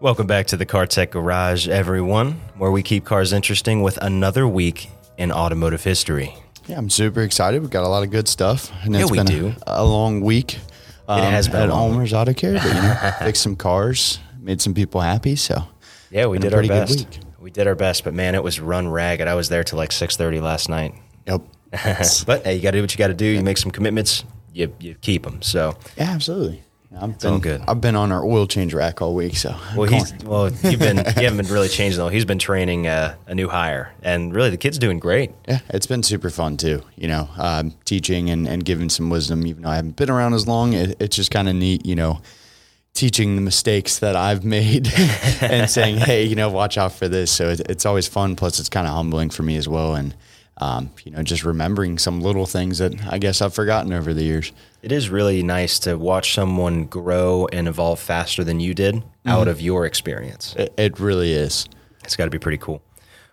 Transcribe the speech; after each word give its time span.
Welcome 0.00 0.26
back 0.26 0.46
to 0.48 0.56
the 0.56 0.66
Car 0.66 0.86
Tech 0.86 1.10
Garage, 1.12 1.68
everyone, 1.68 2.32
where 2.58 2.70
we 2.70 2.82
keep 2.82 3.04
cars 3.04 3.32
interesting 3.32 3.82
with 3.82 3.96
another 3.98 4.46
week 4.46 4.90
in 5.16 5.32
automotive 5.32 5.82
history. 5.82 6.34
Yeah, 6.66 6.76
I'm 6.78 6.90
super 6.90 7.22
excited. 7.22 7.62
We've 7.62 7.70
got 7.70 7.84
a 7.84 7.88
lot 7.88 8.02
of 8.02 8.10
good 8.10 8.28
stuff. 8.28 8.70
And 8.84 8.94
Yeah, 8.94 9.02
it's 9.02 9.10
we 9.10 9.16
been 9.18 9.26
do. 9.26 9.54
A, 9.66 9.82
a 9.82 9.84
long 9.84 10.20
week. 10.20 10.58
um, 11.08 11.20
has 11.20 11.48
been 11.48 11.62
at 11.62 11.68
long 11.70 11.92
Ulmer's 11.92 12.12
Auto 12.12 12.34
Care, 12.34 12.54
but 12.54 12.64
you 12.66 12.74
know, 12.74 13.12
fixed 13.20 13.42
some 13.42 13.56
cars, 13.56 14.18
made 14.40 14.60
some 14.60 14.74
people 14.74 15.00
happy. 15.00 15.34
So 15.36 15.62
Yeah, 16.10 16.26
we 16.26 16.38
Been 16.38 16.48
a 16.48 16.50
did 16.50 16.54
our 16.54 16.58
pretty 16.60 16.68
good 16.68 16.80
best. 16.88 16.98
week. 17.10 17.20
We 17.40 17.50
did 17.50 17.66
our 17.66 17.74
best, 17.76 18.04
but 18.04 18.12
man, 18.12 18.34
it 18.34 18.42
was 18.42 18.60
run 18.60 18.88
ragged. 18.88 19.28
I 19.28 19.34
was 19.34 19.48
there 19.48 19.62
till 19.64 19.78
like 19.78 19.92
six 19.92 20.16
thirty 20.16 20.40
last 20.40 20.68
night. 20.68 20.94
yep. 21.26 21.40
but 22.26 22.44
hey, 22.44 22.56
you 22.56 22.62
got 22.62 22.72
to 22.72 22.78
do 22.78 22.82
what 22.82 22.92
you 22.92 22.98
got 22.98 23.08
to 23.08 23.14
do. 23.14 23.24
You 23.24 23.42
make 23.42 23.56
some 23.58 23.70
commitments, 23.70 24.24
you 24.52 24.74
you 24.80 24.94
keep 24.96 25.22
them. 25.22 25.40
So, 25.42 25.76
yeah, 25.96 26.10
absolutely. 26.10 26.62
I've 26.94 27.02
all 27.24 27.32
been 27.32 27.40
good. 27.40 27.62
I've 27.66 27.80
been 27.80 27.96
on 27.96 28.12
our 28.12 28.24
oil 28.24 28.46
change 28.46 28.72
rack 28.72 29.02
all 29.02 29.14
week. 29.14 29.36
So 29.36 29.50
I'm 29.70 29.76
well, 29.76 29.88
he's 29.88 30.14
well, 30.24 30.50
you've 30.50 30.80
been 30.80 30.96
you 30.96 31.02
haven't 31.02 31.36
been 31.36 31.52
really 31.52 31.68
changing 31.78 31.98
though. 31.98 32.08
He's 32.08 32.24
been 32.24 32.38
training 32.38 32.86
uh, 32.86 33.16
a 33.26 33.34
new 33.34 33.48
hire, 33.48 33.92
and 34.02 34.34
really 34.34 34.50
the 34.50 34.56
kid's 34.56 34.78
doing 34.78 34.98
great. 34.98 35.32
yeah, 35.48 35.60
it's 35.68 35.86
been 35.86 36.02
super 36.02 36.30
fun 36.30 36.56
too. 36.56 36.82
You 36.96 37.08
know, 37.08 37.28
um, 37.36 37.74
teaching 37.84 38.30
and, 38.30 38.46
and 38.46 38.64
giving 38.64 38.88
some 38.88 39.10
wisdom. 39.10 39.46
Even 39.46 39.62
though 39.62 39.70
I 39.70 39.76
haven't 39.76 39.96
been 39.96 40.10
around 40.10 40.34
as 40.34 40.46
long, 40.46 40.72
it, 40.72 40.96
it's 41.00 41.16
just 41.16 41.30
kind 41.30 41.48
of 41.48 41.54
neat. 41.54 41.84
You 41.84 41.96
know, 41.96 42.20
teaching 42.94 43.36
the 43.36 43.42
mistakes 43.42 43.98
that 43.98 44.16
I've 44.16 44.44
made 44.44 44.88
and 45.40 45.68
saying, 45.70 45.98
hey, 45.98 46.24
you 46.24 46.34
know, 46.34 46.48
watch 46.48 46.78
out 46.78 46.92
for 46.92 47.08
this. 47.08 47.30
So 47.30 47.50
it, 47.50 47.60
it's 47.68 47.84
always 47.84 48.08
fun. 48.08 48.36
Plus, 48.36 48.58
it's 48.58 48.68
kind 48.70 48.86
of 48.86 48.94
humbling 48.94 49.30
for 49.30 49.42
me 49.42 49.56
as 49.56 49.68
well. 49.68 49.94
And 49.94 50.14
um, 50.58 50.90
you 51.04 51.12
know, 51.12 51.22
just 51.22 51.44
remembering 51.44 51.98
some 51.98 52.20
little 52.20 52.46
things 52.46 52.78
that 52.78 52.94
I 53.06 53.18
guess 53.18 53.42
I've 53.42 53.54
forgotten 53.54 53.92
over 53.92 54.14
the 54.14 54.22
years. 54.22 54.52
It 54.82 54.92
is 54.92 55.10
really 55.10 55.42
nice 55.42 55.78
to 55.80 55.96
watch 55.96 56.34
someone 56.34 56.84
grow 56.84 57.48
and 57.52 57.66
evolve 57.66 57.98
faster 57.98 58.44
than 58.44 58.60
you 58.60 58.74
did 58.74 59.02
out 59.24 59.48
of 59.48 59.60
your 59.60 59.84
experience. 59.86 60.54
It, 60.56 60.72
it 60.76 61.00
really 61.00 61.32
is. 61.32 61.68
It's 62.04 62.14
got 62.14 62.24
to 62.24 62.30
be 62.30 62.38
pretty 62.38 62.58
cool. 62.58 62.82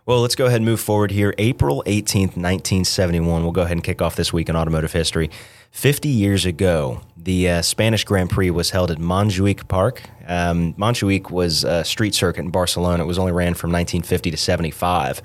Well, 0.06 0.20
let's 0.20 0.36
go 0.36 0.48
ahead 0.48 0.58
and 0.58 0.66
move 0.66 0.82
forward 0.82 1.12
here. 1.12 1.34
April 1.38 1.82
18th, 1.86 2.36
1971. 2.36 3.44
We'll 3.44 3.54
go 3.54 3.62
ahead 3.62 3.78
and 3.78 3.84
kick 3.84 4.02
off 4.02 4.18
this 4.18 4.34
week 4.34 4.50
in 4.50 4.56
automotive 4.56 4.92
history. 4.92 5.30
50 5.72 6.10
years 6.10 6.46
ago, 6.46 7.02
the 7.16 7.50
uh, 7.50 7.62
Spanish 7.62 8.04
Grand 8.04 8.30
Prix 8.30 8.52
was 8.52 8.72
held 8.72 8.92
at 8.92 8.98
Montjuic 8.98 9.68
Park. 9.70 10.04
Um, 10.28 10.74
Montjuic 10.74 11.32
was 11.32 11.64
a 11.64 11.86
street 11.86 12.14
circuit 12.16 12.42
in 12.42 12.52
Barcelona. 12.52 13.04
It 13.04 13.08
was 13.08 13.18
only 13.18 13.32
ran 13.32 13.54
from 13.54 13.72
1950 13.72 14.32
to 14.32 14.38
75. 14.38 15.22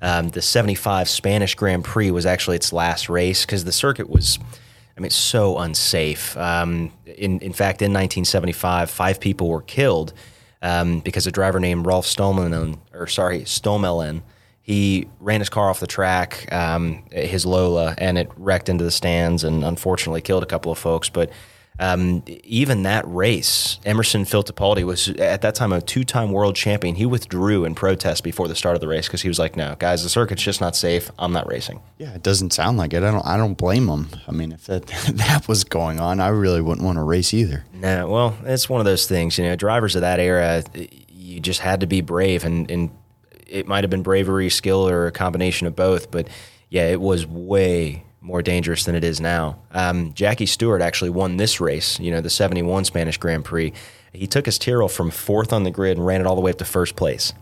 Um, 0.00 0.30
the 0.30 0.42
75 0.42 1.08
Spanish 1.08 1.54
Grand 1.54 1.84
Prix 1.84 2.10
was 2.10 2.24
actually 2.24 2.56
its 2.56 2.72
last 2.72 3.08
race 3.08 3.44
because 3.44 3.64
the 3.64 3.72
circuit 3.72 4.08
was, 4.08 4.38
I 4.96 5.00
mean, 5.00 5.06
it's 5.06 5.16
so 5.16 5.58
unsafe. 5.58 6.36
Um, 6.36 6.92
in, 7.06 7.40
in 7.40 7.52
fact, 7.52 7.80
in 7.82 7.92
1975, 7.92 8.90
five 8.90 9.20
people 9.20 9.48
were 9.48 9.62
killed 9.62 10.12
um, 10.60 11.00
because 11.00 11.26
a 11.26 11.32
driver 11.32 11.60
named 11.60 11.86
Rolf 11.86 12.06
Stommelen, 12.06 12.78
or 12.92 13.06
sorry, 13.06 13.40
Stommelen, 13.40 14.22
he 14.62 15.08
ran 15.18 15.40
his 15.40 15.48
car 15.48 15.68
off 15.70 15.80
the 15.80 15.86
track, 15.86 16.46
um, 16.52 17.04
his 17.10 17.44
Lola, 17.44 17.94
and 17.98 18.16
it 18.16 18.30
wrecked 18.36 18.68
into 18.68 18.84
the 18.84 18.90
stands 18.92 19.42
and 19.42 19.64
unfortunately 19.64 20.20
killed 20.20 20.44
a 20.44 20.46
couple 20.46 20.70
of 20.70 20.78
folks. 20.78 21.08
But 21.08 21.30
um, 21.82 22.22
even 22.44 22.84
that 22.84 23.04
race, 23.08 23.80
Emerson 23.84 24.24
Fittipaldi 24.24 24.84
was 24.84 25.08
at 25.08 25.42
that 25.42 25.56
time 25.56 25.72
a 25.72 25.80
two-time 25.80 26.30
world 26.30 26.54
champion. 26.54 26.94
He 26.94 27.06
withdrew 27.06 27.64
in 27.64 27.74
protest 27.74 28.22
before 28.22 28.46
the 28.46 28.54
start 28.54 28.76
of 28.76 28.80
the 28.80 28.86
race 28.86 29.08
because 29.08 29.22
he 29.22 29.28
was 29.28 29.40
like, 29.40 29.56
"No, 29.56 29.74
guys, 29.76 30.04
the 30.04 30.08
circuit's 30.08 30.42
just 30.42 30.60
not 30.60 30.76
safe. 30.76 31.10
I'm 31.18 31.32
not 31.32 31.48
racing." 31.48 31.80
Yeah, 31.98 32.14
it 32.14 32.22
doesn't 32.22 32.52
sound 32.52 32.78
like 32.78 32.94
it. 32.94 33.02
I 33.02 33.10
don't. 33.10 33.26
I 33.26 33.36
don't 33.36 33.58
blame 33.58 33.88
him. 33.88 34.10
I 34.28 34.30
mean, 34.30 34.52
if 34.52 34.66
that 34.66 34.86
that 35.14 35.48
was 35.48 35.64
going 35.64 35.98
on, 35.98 36.20
I 36.20 36.28
really 36.28 36.60
wouldn't 36.60 36.84
want 36.86 36.98
to 36.98 37.02
race 37.02 37.34
either. 37.34 37.64
No, 37.72 38.08
well, 38.08 38.36
it's 38.44 38.68
one 38.68 38.80
of 38.80 38.84
those 38.84 39.06
things. 39.06 39.36
You 39.36 39.44
know, 39.44 39.56
drivers 39.56 39.96
of 39.96 40.02
that 40.02 40.20
era, 40.20 40.62
you 41.08 41.40
just 41.40 41.58
had 41.58 41.80
to 41.80 41.88
be 41.88 42.00
brave, 42.00 42.44
and, 42.44 42.70
and 42.70 42.90
it 43.48 43.66
might 43.66 43.82
have 43.82 43.90
been 43.90 44.04
bravery, 44.04 44.50
skill, 44.50 44.88
or 44.88 45.08
a 45.08 45.12
combination 45.12 45.66
of 45.66 45.74
both. 45.74 46.12
But 46.12 46.28
yeah, 46.70 46.86
it 46.86 47.00
was 47.00 47.26
way 47.26 48.04
more 48.22 48.40
dangerous 48.40 48.84
than 48.84 48.94
it 48.94 49.04
is 49.04 49.20
now. 49.20 49.58
Um, 49.72 50.14
Jackie 50.14 50.46
Stewart 50.46 50.80
actually 50.80 51.10
won 51.10 51.36
this 51.36 51.60
race. 51.60 51.98
You 52.00 52.10
know, 52.10 52.20
the 52.20 52.30
'71 52.30 52.84
Spanish 52.84 53.18
Grand 53.18 53.44
Prix. 53.44 53.72
He 54.12 54.26
took 54.26 54.46
his 54.46 54.58
Tyrrell 54.58 54.88
from 54.88 55.10
fourth 55.10 55.52
on 55.52 55.64
the 55.64 55.70
grid 55.70 55.96
and 55.96 56.06
ran 56.06 56.20
it 56.20 56.26
all 56.26 56.34
the 56.34 56.40
way 56.40 56.50
up 56.50 56.58
to 56.58 56.64
first 56.64 56.96
place. 56.96 57.32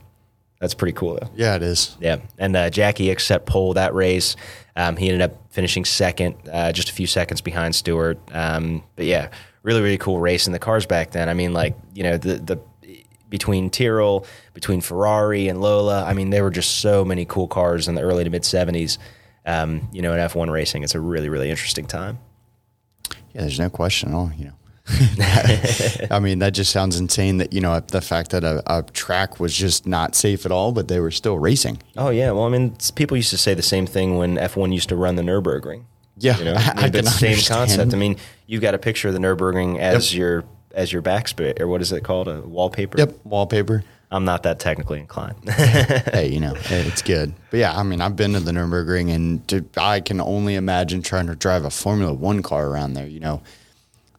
That's 0.61 0.75
pretty 0.75 0.93
cool, 0.93 1.19
though. 1.21 1.31
Yeah, 1.35 1.57
it 1.57 1.63
is. 1.63 1.97
Yeah, 2.01 2.19
and 2.39 2.55
uh, 2.55 2.71
Jacky 2.71 3.07
Ickx 3.07 3.47
pole 3.47 3.75
that 3.75 3.95
race. 3.95 4.37
Um, 4.77 4.97
he 4.97 5.09
ended 5.09 5.23
up 5.23 5.37
finishing 5.51 5.85
second, 5.85 6.37
uh, 6.51 6.73
just 6.73 6.91
a 6.91 6.93
few 6.93 7.07
seconds 7.07 7.41
behind 7.41 7.75
Stewart. 7.75 8.19
Um, 8.33 8.85
but 8.95 9.07
yeah, 9.07 9.31
really, 9.63 9.81
really 9.81 9.99
cool 9.99 10.21
race. 10.21 10.47
And 10.47 10.55
the 10.55 10.59
cars 10.59 10.87
back 10.87 11.13
then, 11.13 11.29
I 11.29 11.35
mean, 11.35 11.53
like 11.53 11.77
you 11.95 12.03
know, 12.03 12.19
the 12.19 12.35
the 12.35 12.59
between 13.31 13.71
Tyrrell, 13.71 14.27
between 14.53 14.81
Ferrari 14.81 15.49
and 15.49 15.61
Lola, 15.61 16.05
I 16.05 16.13
mean, 16.13 16.31
there 16.31 16.43
were 16.43 16.51
just 16.51 16.79
so 16.79 17.05
many 17.05 17.25
cool 17.25 17.49
cars 17.49 17.89
in 17.89 17.95
the 17.95 18.03
early 18.03 18.25
to 18.25 18.31
mid 18.31 18.43
'70s. 18.43 18.99
Um, 19.47 19.89
you 19.93 20.03
know, 20.03 20.13
in 20.13 20.19
F1 20.19 20.51
racing, 20.51 20.83
it's 20.83 20.95
a 20.95 21.01
really, 21.01 21.29
really 21.29 21.51
interesting 21.51 21.87
time. 21.87 22.19
Yeah, 23.33 23.43
there's 23.43 23.59
no 23.59 23.71
question 23.71 24.11
at 24.11 24.15
all. 24.15 24.31
You 24.37 24.47
know, 24.47 24.53
I 26.11 26.19
mean, 26.21 26.41
that 26.41 26.51
just 26.53 26.73
sounds 26.73 26.99
insane. 26.99 27.39
That 27.39 27.53
you 27.53 27.61
know, 27.61 27.79
the 27.81 28.01
fact 28.01 28.31
that 28.31 28.45
a, 28.45 28.63
a 28.67 28.83
track 28.83 29.41
was 29.41 29.55
just 29.55 29.87
not 29.87 30.15
safe 30.15 30.45
at 30.45 30.53
all, 30.53 30.73
but 30.73 30.89
they 30.89 31.01
were 31.01 31.11
still 31.11 31.39
racing. 31.39 31.81
Oh 31.97 32.11
yeah, 32.11 32.33
well, 32.33 32.45
I 32.45 32.49
mean, 32.49 32.77
people 32.95 33.17
used 33.17 33.31
to 33.31 33.39
say 33.39 33.55
the 33.55 33.63
same 33.63 33.87
thing 33.87 34.17
when 34.17 34.37
F1 34.37 34.73
used 34.73 34.89
to 34.89 34.97
run 34.97 35.17
the 35.17 35.23
Nurburgring. 35.23 35.85
Yeah, 36.17 36.39
You 36.39 36.45
know, 36.47 36.55
I, 36.57 36.57
I 36.57 36.75
mean, 36.75 36.85
I 36.85 36.91
but 36.91 36.93
can 36.93 37.05
the 37.05 37.11
same 37.11 37.57
concept. 37.57 37.95
I 37.95 37.97
mean, 37.97 38.17
you've 38.47 38.63
got 38.63 38.75
a 38.75 38.79
picture 38.79 39.09
of 39.09 39.15
the 39.15 39.21
Nurburgring 39.21 39.79
as 39.79 40.15
your 40.15 40.45
as 40.75 40.93
your 40.93 41.03
backspit, 41.03 41.61
or 41.61 41.69
what 41.69 41.81
is 41.81 41.93
it 41.93 42.05
called, 42.05 42.29
a 42.29 42.41
wallpaper? 42.43 42.99
Yep, 42.99 43.21
wallpaper. 43.25 43.85
I'm 44.13 44.25
not 44.25 44.43
that 44.43 44.59
technically 44.59 44.99
inclined. 44.99 45.37
hey, 45.49 46.29
you 46.33 46.41
know, 46.41 46.55
it's 46.65 47.03
good. 47.03 47.33
But 47.51 47.61
yeah, 47.61 47.77
I 47.77 47.83
mean, 47.85 48.01
I've 48.01 48.17
been 48.17 48.33
to 48.33 48.41
the 48.41 48.51
Nurburgring, 48.53 49.15
and 49.15 49.47
to, 49.49 49.65
I 49.77 50.01
can 50.01 50.21
only 50.21 50.57
imagine 50.57 51.03
trying 51.03 51.29
to 51.29 51.37
drive 51.37 51.65
a 51.65 51.71
Formula 51.71 52.13
One 52.13 52.43
car 52.43 52.67
around 52.69 52.95
there. 52.95 53.07
You 53.07 53.21
know, 53.21 53.43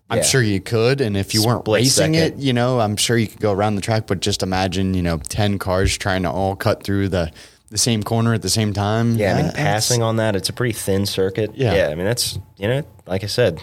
I'm 0.10 0.20
Yeah. 0.20 0.24
sure 0.24 0.42
you 0.42 0.62
could, 0.62 1.02
and 1.02 1.18
if 1.18 1.34
you 1.34 1.44
weren't 1.46 1.68
racing 1.68 2.14
second. 2.14 2.40
it, 2.40 2.42
you 2.42 2.54
know, 2.54 2.80
I'm 2.80 2.96
sure 2.96 3.18
you 3.18 3.28
could 3.28 3.42
go 3.42 3.52
around 3.52 3.76
the 3.76 3.82
track. 3.82 4.08
But 4.08 4.22
just 4.22 4.44
imagine, 4.44 4.94
you 4.94 5.02
know, 5.02 5.18
ten 5.18 5.60
cars 5.60 5.98
trying 5.98 6.24
to 6.24 6.32
all 6.32 6.56
cut 6.56 6.84
through 6.84 7.10
the 7.10 7.32
the 7.70 7.78
same 7.78 8.04
corner 8.04 8.34
at 8.34 8.42
the 8.42 8.50
same 8.50 8.74
time. 8.74 9.16
yeah, 9.16 9.36
I 9.38 9.42
mean, 9.44 9.52
passing 9.54 10.02
on 10.02 10.18
that, 10.18 10.36
it's 10.36 10.50
a 10.50 10.54
pretty 10.54 10.74
thin 10.74 11.06
circuit. 11.06 11.52
Yeah. 11.56 11.74
yeah. 11.74 11.88
I 11.88 11.96
mean, 11.96 12.06
that's 12.06 12.40
you 12.58 12.68
know, 12.70 12.84
like 13.08 13.24
I 13.26 13.28
said, 13.28 13.62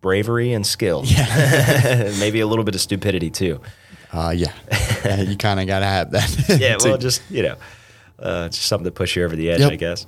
bravery 0.00 0.52
and 0.52 0.66
skill. 0.66 1.02
Yeah, 1.06 2.12
maybe 2.18 2.40
a 2.40 2.46
little 2.46 2.64
bit 2.64 2.74
of 2.74 2.80
stupidity 2.82 3.30
too. 3.30 3.60
Uh, 4.14 4.30
yeah, 4.30 4.52
Yeah, 5.04 5.20
you 5.22 5.36
kind 5.36 5.58
of 5.60 5.66
got 5.66 5.80
to 5.80 5.86
have 5.86 6.10
that. 6.12 6.58
yeah, 6.60 6.76
well, 6.84 6.96
just 6.98 7.22
you 7.30 7.42
know, 7.42 7.56
uh, 8.18 8.48
just 8.48 8.62
something 8.66 8.84
to 8.84 8.90
push 8.90 9.16
you 9.16 9.24
over 9.24 9.34
the 9.36 9.50
edge, 9.50 9.60
Yep. 9.60 9.72
I 9.72 9.76
guess. 9.76 10.06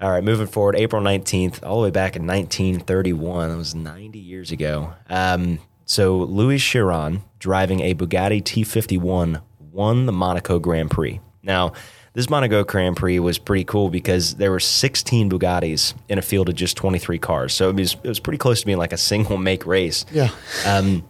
All 0.00 0.10
right, 0.10 0.24
moving 0.24 0.48
forward, 0.48 0.74
April 0.76 1.00
nineteenth, 1.00 1.62
all 1.64 1.76
the 1.80 1.84
way 1.84 1.90
back 1.90 2.16
in 2.16 2.26
1931. 2.26 3.50
That 3.50 3.56
was 3.56 3.74
90 3.74 4.18
years 4.18 4.50
ago. 4.50 4.92
Um, 5.08 5.60
so 5.86 6.16
Louis 6.18 6.58
Chiron, 6.58 7.22
driving 7.38 7.80
a 7.80 7.94
Bugatti 7.94 8.42
T51, 8.42 9.40
won 9.72 10.06
the 10.06 10.12
Monaco 10.12 10.58
Grand 10.58 10.90
Prix. 10.90 11.20
Now, 11.42 11.72
this 12.14 12.28
Monaco 12.30 12.64
Grand 12.64 12.96
Prix 12.96 13.18
was 13.20 13.38
pretty 13.38 13.64
cool 13.64 13.88
because 13.90 14.34
there 14.36 14.50
were 14.50 14.60
16 14.60 15.30
Bugattis 15.30 15.94
in 16.08 16.18
a 16.18 16.22
field 16.22 16.48
of 16.48 16.54
just 16.54 16.76
23 16.76 17.18
cars. 17.18 17.52
So 17.54 17.70
it 17.70 17.76
was 17.76 17.96
it 18.02 18.08
was 18.08 18.20
pretty 18.20 18.38
close 18.38 18.60
to 18.60 18.66
being 18.66 18.78
like 18.78 18.92
a 18.92 18.96
single 18.98 19.36
make 19.36 19.64
race. 19.66 20.04
yeah, 20.12 20.30
Um, 20.66 21.04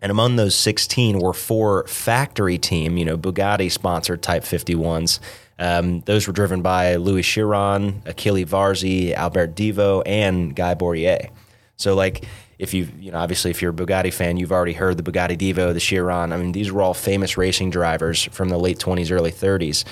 and 0.00 0.10
among 0.10 0.36
those 0.36 0.54
16 0.54 1.18
were 1.18 1.32
four 1.32 1.86
factory 1.86 2.58
team, 2.58 2.96
you 2.96 3.04
know, 3.04 3.16
Bugatti 3.18 3.70
sponsored 3.70 4.22
Type 4.22 4.44
51s. 4.44 5.18
Um, 5.58 6.00
those 6.02 6.26
were 6.26 6.32
driven 6.32 6.62
by 6.62 6.96
Louis 6.96 7.22
Chiron, 7.22 8.02
Achille 8.06 8.44
Varzi, 8.44 9.12
Albert 9.12 9.56
Divo, 9.56 10.02
and 10.06 10.54
Guy 10.54 10.74
Bouriat. 10.74 11.30
So, 11.76 11.94
like, 11.94 12.24
if 12.58 12.74
you, 12.74 12.88
you 12.98 13.12
know, 13.12 13.18
obviously, 13.18 13.50
if 13.50 13.62
you're 13.62 13.72
a 13.72 13.74
Bugatti 13.74 14.12
fan, 14.12 14.36
you've 14.36 14.52
already 14.52 14.72
heard 14.72 14.96
the 14.96 15.02
Bugatti 15.02 15.36
Divo, 15.36 15.72
the 15.72 15.80
Chiron. 15.80 16.32
I 16.32 16.36
mean, 16.36 16.52
these 16.52 16.72
were 16.72 16.82
all 16.82 16.94
famous 16.94 17.36
racing 17.36 17.70
drivers 17.70 18.24
from 18.24 18.48
the 18.48 18.58
late 18.58 18.78
20s, 18.78 19.10
early 19.12 19.30
30s. 19.30 19.84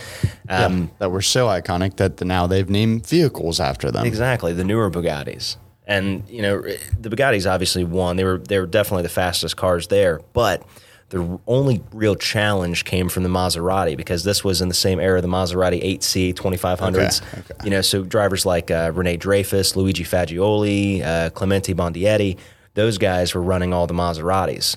Um, 0.48 0.82
yeah, 0.82 0.86
that 0.98 1.10
were 1.10 1.22
so 1.22 1.46
iconic 1.46 1.96
that 1.96 2.20
now 2.25 2.46
they've 2.46 2.69
named 2.69 3.06
vehicles 3.06 3.60
after 3.60 3.90
them. 3.90 4.04
Exactly, 4.04 4.52
the 4.52 4.64
newer 4.64 4.90
Bugattis. 4.90 5.56
And 5.86 6.28
you 6.28 6.42
know, 6.42 6.62
the 6.62 7.08
Bugattis 7.08 7.50
obviously 7.50 7.84
won. 7.84 8.16
They 8.16 8.24
were 8.24 8.38
they 8.38 8.58
were 8.58 8.66
definitely 8.66 9.04
the 9.04 9.08
fastest 9.08 9.56
cars 9.56 9.88
there, 9.88 10.20
but 10.32 10.66
the 11.10 11.38
only 11.46 11.82
real 11.92 12.16
challenge 12.16 12.84
came 12.84 13.08
from 13.08 13.22
the 13.22 13.28
Maserati 13.28 13.96
because 13.96 14.24
this 14.24 14.42
was 14.42 14.60
in 14.60 14.68
the 14.68 14.74
same 14.74 14.98
era 14.98 15.20
the 15.20 15.28
Maserati 15.28 15.80
8C 15.98 16.34
2500s. 16.34 17.22
Okay, 17.22 17.40
okay. 17.40 17.64
You 17.64 17.70
know, 17.70 17.80
so 17.80 18.02
drivers 18.02 18.44
like 18.44 18.72
uh, 18.72 18.90
Rene 18.92 19.16
Dreyfus, 19.16 19.76
Luigi 19.76 20.02
Fagioli, 20.02 21.02
uh, 21.02 21.30
Clemente 21.30 21.74
Biondetti, 21.74 22.36
those 22.74 22.98
guys 22.98 23.34
were 23.34 23.42
running 23.42 23.72
all 23.72 23.86
the 23.86 23.94
Maseratis. 23.94 24.76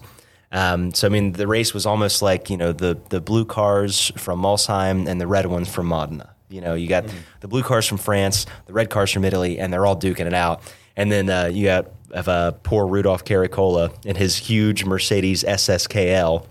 Um, 0.51 0.93
so 0.93 1.07
I 1.07 1.09
mean, 1.09 1.33
the 1.33 1.47
race 1.47 1.73
was 1.73 1.85
almost 1.85 2.21
like 2.21 2.49
you 2.49 2.57
know 2.57 2.73
the 2.73 2.99
the 3.09 3.21
blue 3.21 3.45
cars 3.45 4.11
from 4.15 4.41
Molsheim 4.41 5.07
and 5.07 5.19
the 5.19 5.27
red 5.27 5.47
ones 5.47 5.69
from 5.69 5.87
Modena. 5.87 6.35
You 6.49 6.61
know, 6.61 6.73
you 6.73 6.87
got 6.87 7.05
the 7.41 7.47
blue 7.47 7.61
cars 7.61 7.85
from 7.85 7.99
France, 7.99 8.47
the 8.65 8.73
red 8.73 8.89
cars 8.89 9.11
from 9.11 9.23
Italy, 9.23 9.59
and 9.59 9.71
they're 9.71 9.85
all 9.85 9.95
duking 9.95 10.25
it 10.25 10.33
out. 10.33 10.61
And 10.99 11.11
then 11.11 11.29
uh, 11.29 11.45
you 11.45 11.65
got 11.65 11.87
of 12.11 12.27
uh, 12.27 12.51
poor 12.63 12.87
Rudolf 12.87 13.23
Caracciola 13.23 13.93
in 14.05 14.15
his 14.15 14.35
huge 14.35 14.83
Mercedes 14.85 15.43
SSKL 15.43 16.45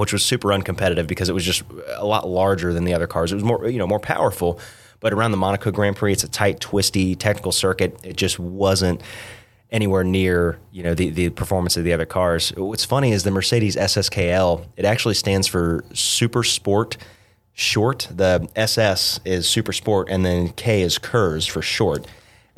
which 0.00 0.14
was 0.14 0.24
super 0.24 0.48
uncompetitive 0.48 1.06
because 1.06 1.28
it 1.28 1.34
was 1.34 1.44
just 1.44 1.62
a 1.96 2.06
lot 2.06 2.26
larger 2.26 2.72
than 2.72 2.84
the 2.84 2.94
other 2.94 3.06
cars. 3.06 3.32
It 3.32 3.34
was 3.34 3.44
more, 3.44 3.68
you 3.68 3.76
know, 3.76 3.86
more 3.86 4.00
powerful. 4.00 4.58
But 4.98 5.12
around 5.12 5.32
the 5.32 5.36
Monaco 5.36 5.70
Grand 5.70 5.94
Prix, 5.94 6.12
it's 6.12 6.24
a 6.24 6.28
tight, 6.28 6.58
twisty, 6.58 7.14
technical 7.14 7.52
circuit. 7.52 8.00
It 8.02 8.16
just 8.16 8.38
wasn't 8.38 9.02
anywhere 9.70 10.02
near, 10.02 10.58
you 10.72 10.82
know, 10.82 10.94
the, 10.94 11.10
the 11.10 11.28
performance 11.28 11.76
of 11.76 11.84
the 11.84 11.92
other 11.92 12.06
cars. 12.06 12.50
What's 12.56 12.86
funny 12.86 13.12
is 13.12 13.24
the 13.24 13.30
Mercedes 13.30 13.76
SSKL. 13.76 14.64
It 14.78 14.86
actually 14.86 15.16
stands 15.16 15.46
for 15.46 15.84
Super 15.92 16.44
Sport 16.44 16.96
Short. 17.52 18.08
The 18.10 18.48
SS 18.56 19.20
is 19.26 19.46
Super 19.46 19.74
Sport, 19.74 20.08
and 20.08 20.24
then 20.24 20.48
K 20.48 20.80
is 20.80 20.96
Kurz 20.96 21.44
for 21.44 21.60
short. 21.60 22.06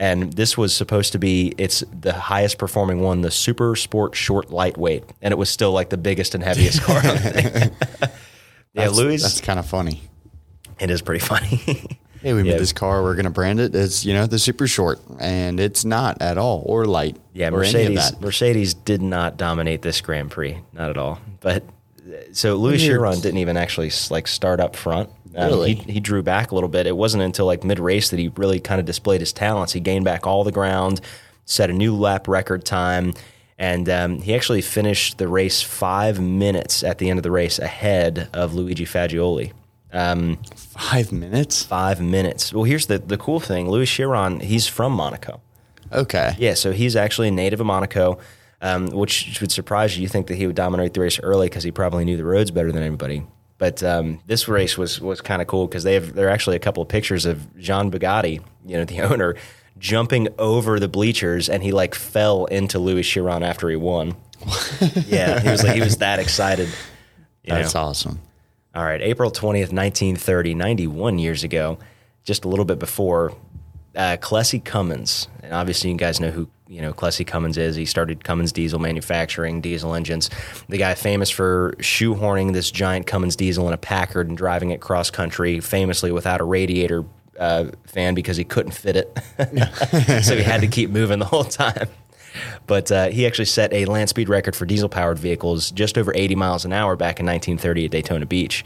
And 0.03 0.33
this 0.33 0.59
was 0.59 0.75
supposed 0.75 1.13
to 1.13 1.19
be 1.21 1.55
it's 1.59 1.85
the 2.01 2.13
highest 2.13 2.59
performing 2.59 3.01
one, 3.03 3.21
the 3.21 3.31
Super 3.31 3.77
Sport 3.77 4.17
Short 4.17 4.51
Lightweight, 4.51 5.05
and 5.23 5.31
it 5.31 5.37
was 5.39 5.49
still 5.49 5.71
like 5.71 5.91
the 5.91 5.97
biggest 5.97 6.35
and 6.35 6.43
heaviest 6.43 6.83
car. 6.89 7.01
yeah, 7.05 7.69
That's- 8.75 8.97
Louis, 8.97 9.23
That's 9.23 9.41
kind 9.41 9.59
of 9.61 9.67
funny. 9.67 10.03
it 10.81 10.91
is 10.91 11.03
pretty 11.03 11.25
funny. 11.25 11.63
Hey, 12.23 12.33
we 12.35 12.43
Yeah. 12.45 12.53
made 12.53 12.61
this 12.61 12.73
car. 12.73 13.03
We're 13.03 13.17
going 13.17 13.25
to 13.25 13.31
brand 13.33 13.59
it 13.59 13.75
as, 13.75 14.07
you 14.07 14.15
know, 14.15 14.27
the 14.29 14.39
super 14.39 14.69
short. 14.69 15.01
And 15.19 15.59
it's 15.59 15.85
not 15.85 16.23
at 16.23 16.39
all, 16.39 16.63
or 16.67 16.85
light. 16.85 17.17
Yeah, 17.33 17.49
or 17.49 17.51
Mercedes. 17.59 18.13
Mercedes 18.21 18.75
did 18.75 19.03
not 19.03 19.37
dominate 19.37 19.83
this 19.83 20.01
Grand 20.01 20.31
Prix, 20.31 20.57
not 20.73 20.89
at 20.91 20.97
all. 20.97 21.19
But 21.41 21.65
so 22.33 22.57
Louis 22.57 22.79
Chiron 22.79 23.21
didn't 23.21 23.39
even 23.39 23.57
actually 23.57 23.91
like 24.11 24.27
start 24.29 24.61
up 24.61 24.77
front. 24.77 25.11
Um, 25.37 25.47
Really? 25.49 25.75
he, 25.75 25.93
he 25.95 26.01
drew 26.01 26.23
back 26.23 26.51
a 26.51 26.55
little 26.55 26.69
bit. 26.69 26.87
It 26.87 26.97
wasn't 26.97 27.23
until 27.23 27.47
like 27.47 27.65
mid 27.65 27.79
race 27.79 28.11
that 28.11 28.19
he 28.19 28.29
really 28.37 28.61
kind 28.61 28.79
of 28.81 28.87
displayed 28.87 29.21
his 29.21 29.33
talents. 29.33 29.73
He 29.73 29.81
gained 29.81 30.05
back 30.05 30.27
all 30.27 30.45
the 30.45 30.53
ground, 30.53 31.01
set 31.47 31.71
a 31.71 31.73
new 31.73 31.97
lap 31.97 32.29
record 32.29 32.65
time, 32.65 33.15
and 33.59 33.89
um, 33.89 34.21
he 34.21 34.35
actually 34.35 34.61
finished 34.63 35.19
the 35.19 35.29
race 35.29 35.63
five 35.63 36.21
minutes 36.21 36.83
at 36.85 36.99
the 36.99 37.09
end 37.09 37.19
of 37.19 37.23
the 37.23 37.31
race 37.31 37.59
ahead 37.59 38.29
of 38.35 38.55
Luigi 38.55 38.85
Fagioli. 38.85 39.53
Um, 39.95 40.39
Five 40.57 41.13
minutes? 41.13 41.63
five 41.65 42.01
minutes. 42.01 42.53
Well, 42.53 42.65
here's 42.65 42.87
the 42.87 42.99
the 42.99 43.19
cool 43.19 43.41
thing: 43.41 43.69
Louis 43.71 43.87
Chiron, 43.87 44.41
he's 44.41 44.67
from 44.67 44.93
Monaco. 44.93 45.41
Okay. 45.93 46.35
Yeah, 46.39 46.55
so 46.55 46.73
he's 46.73 46.97
actually 46.97 47.29
a 47.29 47.31
native 47.31 47.61
of 47.61 47.67
Monaco, 47.67 48.19
um, 48.63 48.89
which 48.89 49.39
would 49.41 49.53
surprise 49.53 49.97
you. 49.97 50.03
You 50.03 50.09
think 50.09 50.29
that 50.29 50.37
he 50.37 50.47
would 50.47 50.57
dominate 50.57 50.95
the 50.95 51.01
race 51.01 51.21
early 51.21 51.49
because 51.49 51.65
he 51.65 51.73
probably 51.73 52.05
knew 52.05 52.17
the 52.17 52.25
roads 52.25 52.51
better 52.51 52.73
than 52.73 52.83
anybody. 52.83 53.27
But 53.59 53.83
um, 53.83 54.21
this 54.27 54.49
race 54.49 54.79
was 54.79 55.01
was 55.01 55.21
kind 55.21 55.43
of 55.43 55.49
cool 55.49 55.67
because 55.67 55.85
they 55.85 55.95
have 55.95 56.15
there 56.15 56.29
are 56.29 56.31
actually 56.31 56.57
a 56.57 56.61
couple 56.61 56.83
of 56.83 56.89
pictures 56.89 57.27
of 57.27 57.57
Jean 57.59 57.91
Bugatti, 57.91 58.41
you 58.65 58.77
know, 58.77 58.85
the 58.85 59.01
owner, 59.03 59.37
jumping 59.79 60.29
over 60.39 60.81
the 60.81 60.89
bleachers, 60.89 61.49
and 61.49 61.63
he 61.63 61.73
like 61.73 61.95
fell 61.95 62.47
into 62.47 62.79
Louis 62.79 63.03
Chiron 63.03 63.43
after 63.43 63.69
he 63.69 63.77
won. 63.77 64.15
yeah, 65.07 65.41
he 65.41 65.49
was 65.49 65.63
like, 65.63 65.75
he 65.75 65.81
was 65.81 65.99
that 65.99 66.19
excited. 66.19 66.69
That's 67.45 67.75
know. 67.75 67.83
awesome. 67.83 68.21
All 68.75 68.85
right, 68.85 69.03
April 69.03 69.31
20th, 69.31 69.73
1930, 69.73 70.55
91 70.55 71.19
years 71.19 71.45
ago, 71.45 71.79
just 72.25 72.45
a 72.45 72.49
little 72.49 72.65
bit 72.65 72.79
before, 72.79 73.37
uh, 73.95 74.17
Cummins, 74.17 75.29
and 75.43 75.53
obviously 75.53 75.91
you 75.91 75.97
guys 75.97 76.21
know 76.21 76.31
who 76.31 76.49
you 76.69 76.81
know 76.81 76.93
Clessie 76.93 77.27
Cummins 77.27 77.59
is. 77.59 77.77
He 77.77 77.85
started 77.85 78.25
Cummins 78.25 78.53
Diesel 78.53 78.79
manufacturing 78.79 79.61
diesel 79.61 79.95
engines. 79.95 80.31
The 80.69 80.79
guy 80.79 80.95
famous 80.95 81.31
for 81.31 81.75
shoehorning 81.79 82.53
this 82.53 82.71
giant 82.71 83.07
Cummins 83.07 83.37
diesel 83.37 83.67
in 83.69 83.75
a 83.75 83.79
Packard 83.79 84.29
and 84.29 84.37
driving 84.37 84.71
it 84.71 84.81
cross 84.81 85.11
country, 85.11 85.61
famously 85.61 86.13
without 86.13 86.41
a 86.41 86.45
radiator 86.45 87.05
uh, 87.39 87.67
fan 87.87 88.15
because 88.15 88.37
he 88.37 88.45
couldn't 88.45 88.73
fit 88.73 88.97
it, 88.97 89.19
so 90.25 90.37
he 90.37 90.43
had 90.43 90.61
to 90.61 90.69
keep 90.69 90.91
moving 90.91 91.19
the 91.19 91.25
whole 91.25 91.45
time. 91.45 91.89
But 92.67 92.91
uh, 92.91 93.09
he 93.09 93.27
actually 93.27 93.47
set 93.47 93.73
a 93.73 93.85
land 93.85 94.09
speed 94.09 94.29
record 94.29 94.57
for 94.57 94.65
diesel 94.67 94.89
powered 94.89 95.19
vehicles 95.19 95.71
just 95.71 95.99
over 95.99 96.13
80 96.15 96.35
miles 96.35 96.65
an 96.65 96.73
hour 96.73 96.97
back 96.97 97.21
in 97.21 97.27
1930 97.27 97.87
at 97.87 97.91
Daytona 97.91 98.27
Beach. 98.27 98.65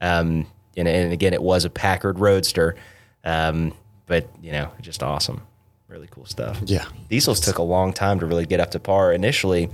Um, 0.00 0.46
and, 0.76 0.86
and 0.86 1.12
again, 1.12 1.34
it 1.34 1.42
was 1.42 1.64
a 1.64 1.70
Packard 1.70 2.20
Roadster, 2.20 2.76
um, 3.24 3.74
but 4.08 4.28
you 4.42 4.50
know, 4.50 4.72
just 4.80 5.02
awesome, 5.02 5.42
really 5.86 6.08
cool 6.10 6.26
stuff. 6.26 6.60
Yeah. 6.64 6.86
diesels 7.08 7.38
took 7.38 7.58
a 7.58 7.62
long 7.62 7.92
time 7.92 8.18
to 8.20 8.26
really 8.26 8.46
get 8.46 8.58
up 8.58 8.72
to 8.72 8.80
par. 8.80 9.12
Initially, 9.12 9.70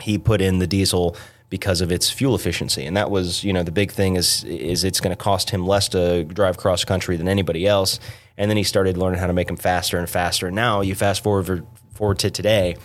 he 0.00 0.16
put 0.16 0.40
in 0.40 0.58
the 0.58 0.66
diesel 0.66 1.16
because 1.50 1.80
of 1.80 1.92
its 1.92 2.10
fuel 2.10 2.34
efficiency, 2.34 2.86
and 2.86 2.96
that 2.96 3.10
was 3.10 3.44
you 3.44 3.52
know 3.52 3.62
the 3.62 3.72
big 3.72 3.92
thing 3.92 4.16
is 4.16 4.44
is 4.44 4.84
it's 4.84 5.00
going 5.00 5.14
to 5.14 5.22
cost 5.22 5.50
him 5.50 5.66
less 5.66 5.88
to 5.90 6.24
drive 6.24 6.56
cross 6.56 6.84
country 6.84 7.16
than 7.16 7.28
anybody 7.28 7.66
else. 7.66 8.00
And 8.38 8.50
then 8.50 8.56
he 8.56 8.64
started 8.64 8.98
learning 8.98 9.18
how 9.18 9.26
to 9.26 9.32
make 9.32 9.46
them 9.46 9.56
faster 9.56 9.98
and 9.98 10.08
faster. 10.08 10.48
And 10.48 10.56
now 10.56 10.82
you 10.82 10.94
fast 10.94 11.22
forward 11.22 11.66
forward 11.94 12.18
to 12.20 12.30
today, 12.30 12.76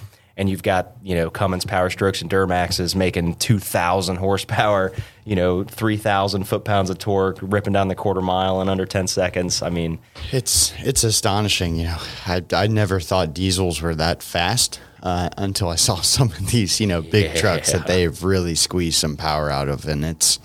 and 0.42 0.50
you've 0.50 0.64
got 0.64 0.94
you 1.04 1.14
know 1.14 1.30
Cummins 1.30 1.66
Power 1.66 1.92
Strokes 1.92 2.20
and 2.24 2.32
Duramaxes 2.32 2.96
making 2.96 3.36
two 3.36 3.60
thousand 3.60 4.16
horsepower, 4.16 4.92
you 5.24 5.36
know 5.36 5.64
three 5.64 5.98
thousand 5.98 6.46
foot 6.46 6.66
pounds 6.66 6.90
of 6.90 6.98
torque, 6.98 7.38
ripping 7.44 7.74
down 7.74 7.90
the 7.90 7.96
quarter 7.96 8.22
mile 8.22 8.60
in 8.60 8.68
under 8.68 8.88
ten 8.88 9.08
seconds. 9.08 9.62
I 9.62 9.70
mean, 9.70 10.00
It's 10.32 10.74
it's 10.80 11.04
astonishing, 11.04 11.76
you 11.76 11.84
know. 11.86 11.98
I 12.26 12.44
I 12.52 12.66
never 12.66 13.00
thought 13.00 13.36
diesels 13.36 13.82
were 13.84 13.94
that 13.96 14.24
fast 14.24 14.80
uh, 15.04 15.30
until 15.38 15.70
I 15.70 15.76
saw 15.76 15.96
some 16.02 16.32
of 16.32 16.48
these, 16.50 16.80
you 16.82 16.88
know, 16.88 17.04
big 17.04 17.36
trucks 17.36 17.72
that 17.72 17.86
they've 17.86 18.24
really 18.24 18.56
squeezed 18.56 18.98
some 18.98 19.16
power 19.18 19.52
out 19.52 19.70
of, 19.70 19.88
and 19.88 20.04
it's 20.04 20.40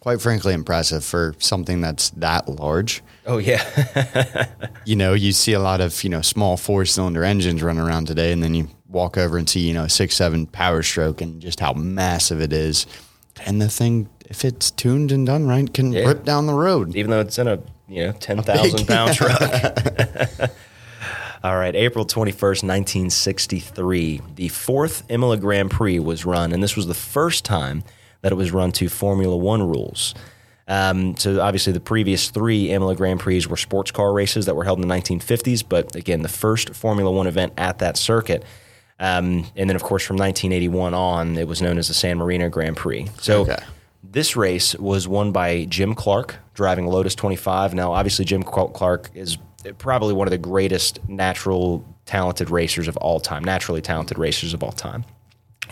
quite 0.00 0.20
frankly 0.22 0.54
impressive 0.54 1.04
for 1.04 1.34
something 1.38 1.80
that's 1.82 2.08
that 2.10 2.48
large. 2.48 3.02
oh 3.26 3.36
yeah, 3.38 3.62
You 4.84 4.96
know, 4.96 5.12
you 5.12 5.30
see 5.32 5.52
a 5.52 5.60
lot 5.60 5.80
of 5.82 6.02
you 6.02 6.10
know 6.10 6.22
small 6.22 6.56
four 6.56 6.86
cylinder 6.86 7.22
engines 7.22 7.62
running 7.62 7.84
around 7.84 8.06
today, 8.06 8.32
and 8.32 8.42
then 8.42 8.54
you 8.54 8.68
walk 8.92 9.16
over 9.18 9.36
and 9.38 9.48
see 9.48 9.60
you 9.60 9.74
know 9.74 9.84
a 9.84 9.88
six 9.88 10.14
seven 10.16 10.46
Power 10.46 10.82
Stroke 10.82 11.20
and 11.20 11.40
just 11.40 11.60
how 11.60 11.72
massive 11.72 12.40
it 12.40 12.52
is, 12.52 12.86
and 13.46 13.60
the 13.60 13.68
thing. 13.68 14.08
If 14.30 14.46
it's 14.46 14.70
tuned 14.70 15.12
and 15.12 15.26
done 15.26 15.46
right, 15.46 15.72
can 15.74 15.92
Yeah. 15.92 16.06
rip 16.06 16.24
down 16.24 16.46
the 16.46 16.54
road. 16.54 16.96
even 16.96 17.10
though 17.10 17.20
it's 17.20 17.38
in 17.38 17.46
a 17.48 17.58
you 17.88 18.06
know 18.06 18.12
ten 18.20 18.42
thousand 18.42 18.86
pound 18.86 19.12
truck. 19.16 19.40
All 21.44 21.56
right, 21.56 21.74
April 21.74 22.04
twenty 22.04 22.30
first, 22.32 22.62
nineteen 22.62 23.10
sixty 23.10 23.58
three. 23.58 24.20
The 24.36 24.48
fourth 24.48 25.02
Imola 25.10 25.36
Grand 25.36 25.70
Prix 25.72 25.98
was 25.98 26.24
run, 26.24 26.52
and 26.52 26.62
this 26.62 26.76
was 26.76 26.86
the 26.86 26.94
first 26.94 27.44
time 27.44 27.82
that 28.20 28.30
it 28.30 28.36
was 28.36 28.52
run 28.52 28.70
to 28.72 28.88
Formula 28.88 29.36
One 29.36 29.62
rules. 29.68 30.14
Um, 30.68 31.16
so 31.16 31.40
obviously, 31.40 31.72
the 31.72 31.80
previous 31.80 32.30
three 32.30 32.70
Imola 32.70 32.94
Grand 32.94 33.18
Prix 33.18 33.44
were 33.46 33.56
sports 33.56 33.90
car 33.90 34.12
races 34.12 34.46
that 34.46 34.54
were 34.54 34.62
held 34.64 34.80
in 34.80 34.86
the 34.86 34.94
1950s, 34.94 35.64
but 35.68 35.96
again, 35.96 36.22
the 36.22 36.28
first 36.28 36.74
Formula 36.76 37.10
One 37.10 37.26
event 37.26 37.52
at 37.58 37.80
that 37.80 37.96
circuit. 37.96 38.44
Um, 39.02 39.46
and 39.56 39.68
then, 39.68 39.74
of 39.74 39.82
course, 39.82 40.04
from 40.04 40.16
1981 40.16 40.94
on, 40.94 41.36
it 41.36 41.48
was 41.48 41.60
known 41.60 41.76
as 41.76 41.88
the 41.88 41.94
San 41.94 42.18
Marino 42.18 42.48
Grand 42.48 42.76
Prix. 42.76 43.08
So 43.20 43.40
Okay. 43.40 43.56
this 44.04 44.36
race 44.36 44.76
was 44.76 45.08
won 45.08 45.32
by 45.32 45.64
Jim 45.64 45.94
Clark 45.94 46.36
driving 46.54 46.86
Lotus 46.86 47.14
25. 47.16 47.74
Now, 47.74 47.92
obviously, 47.92 48.24
Jim 48.24 48.44
Clark 48.44 49.10
is 49.14 49.38
probably 49.78 50.14
one 50.14 50.28
of 50.28 50.30
the 50.30 50.38
greatest 50.38 51.00
natural 51.08 51.84
talented 52.06 52.48
racers 52.48 52.86
of 52.86 52.96
all 52.98 53.18
time, 53.18 53.42
naturally 53.42 53.80
talented 53.80 54.18
racers 54.18 54.54
of 54.54 54.62
all 54.62 54.72
time. 54.72 55.04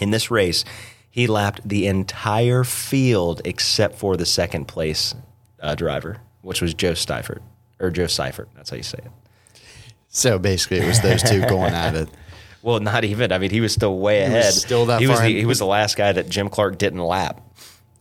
In 0.01 0.11
this 0.11 0.29
race, 0.31 0.65
he 1.09 1.27
lapped 1.29 1.61
the 1.69 1.87
entire 1.87 2.65
field 2.65 3.43
except 3.45 3.97
for 3.97 4.17
the 4.17 4.27
second 4.27 4.67
place 4.67 5.15
uh, 5.61 5.75
driver, 5.77 6.17
which 6.43 6.61
was 6.61 6.75
Jo 6.75 6.93
Siffert, 6.93 7.41
or 7.79 7.91
Jo 7.91 8.05
Siffert. 8.07 8.47
That's 8.57 8.71
how 8.71 8.77
you 8.77 8.83
say 8.83 8.99
it. 9.05 9.61
So 10.09 10.39
basically, 10.39 10.79
it 10.79 10.87
was 10.87 11.01
those 11.01 11.23
two 11.23 11.41
going 11.43 11.75
at 11.75 11.95
it. 11.95 12.09
Well, 12.63 12.81
not 12.81 13.05
even. 13.05 13.33
I 13.33 13.39
mean, 13.39 13.51
he 13.51 13.61
was 13.61 13.73
still 13.73 13.99
way 13.99 14.21
was 14.23 14.29
ahead. 14.29 14.55
still 14.55 14.87
that 14.87 15.01
he 15.01 15.07
was 15.07 15.19
far 15.19 15.27
the, 15.29 15.39
he 15.39 15.47
was 15.47 15.59
the 15.59 15.67
last 15.67 15.97
guy 15.97 16.13
that 16.13 16.29
Jim 16.29 16.49
Clark 16.49 16.79
didn't 16.79 17.01
lap. 17.01 17.41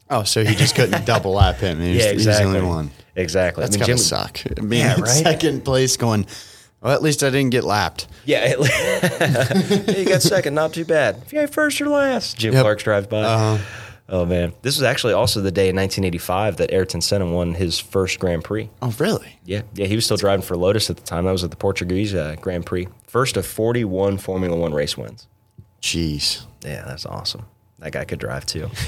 Oh, 0.09 0.23
so 0.23 0.43
he 0.43 0.55
just 0.55 0.75
couldn't 0.75 1.05
double 1.05 1.33
lap 1.33 1.57
him. 1.57 1.79
He 1.79 1.93
was, 1.93 1.97
Yeah, 2.03 2.09
he 2.09 2.15
was 2.15 2.25
the 2.25 2.31
exactly. 2.31 2.57
only 2.57 2.67
one. 2.67 2.91
Exactly. 3.15 3.61
That's 3.63 3.75
I 3.75 3.79
mean, 3.79 3.85
Jim, 3.85 3.97
suck. 3.97 4.39
Being 4.55 4.71
Yeah, 4.81 4.99
right? 4.99 5.07
second 5.07 5.63
place, 5.63 5.97
going. 5.97 6.25
Well, 6.81 6.93
at 6.93 7.01
least 7.01 7.23
I 7.23 7.29
didn't 7.29 7.49
get 7.51 7.63
lapped. 7.65 8.07
Yeah, 8.25 8.55
it, 8.57 9.97
you 9.97 10.05
got 10.05 10.21
second, 10.21 10.55
not 10.55 10.73
too 10.73 10.85
bad. 10.85 11.21
If 11.25 11.33
you 11.33 11.39
ain't 11.41 11.53
first 11.53 11.79
or 11.81 11.87
last, 11.89 12.37
Jim 12.37 12.53
Yep. 12.53 12.61
Clark 12.63 12.79
drives 12.79 13.07
by. 13.07 13.21
Uh-huh. 13.21 13.63
Oh 14.11 14.25
man, 14.25 14.53
this 14.63 14.75
was 14.75 14.83
actually 14.83 15.13
also 15.13 15.39
the 15.39 15.51
day 15.51 15.69
in 15.69 15.75
1985 15.75 16.57
that 16.57 16.71
Ayrton 16.73 16.99
Senna 17.01 17.27
won 17.27 17.53
his 17.53 17.79
first 17.79 18.19
Grand 18.19 18.43
Prix. 18.43 18.69
Oh, 18.81 18.93
really? 18.97 19.39
Yeah, 19.45 19.61
yeah, 19.75 19.85
he 19.85 19.95
was 19.95 20.05
still 20.05 20.17
driving 20.17 20.41
for 20.41 20.57
Lotus 20.57 20.89
at 20.89 20.97
the 20.97 21.03
time. 21.03 21.25
That 21.25 21.31
was 21.31 21.43
at 21.43 21.51
the 21.51 21.55
Portuguese 21.57 22.15
uh, 22.15 22.35
Grand 22.41 22.65
Prix, 22.65 22.87
first 23.05 23.37
of 23.37 23.45
41 23.45 24.17
Formula 24.17 24.57
One 24.57 24.73
race 24.73 24.97
wins. 24.97 25.27
Jeez. 25.81 26.45
Yeah, 26.63 26.83
that's 26.85 27.05
awesome. 27.05 27.45
That 27.77 27.91
guy 27.91 28.03
could 28.03 28.19
drive 28.19 28.45
too. 28.45 28.69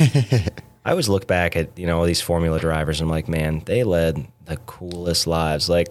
I 0.83 0.89
always 0.89 1.07
look 1.07 1.27
back 1.27 1.55
at 1.55 1.77
you 1.77 1.85
know 1.85 1.99
all 1.99 2.05
these 2.05 2.21
Formula 2.21 2.59
drivers. 2.59 2.99
and 2.99 3.07
I'm 3.07 3.11
like, 3.11 3.27
man, 3.27 3.61
they 3.65 3.83
led 3.83 4.27
the 4.45 4.57
coolest 4.57 5.27
lives. 5.27 5.69
Like, 5.69 5.87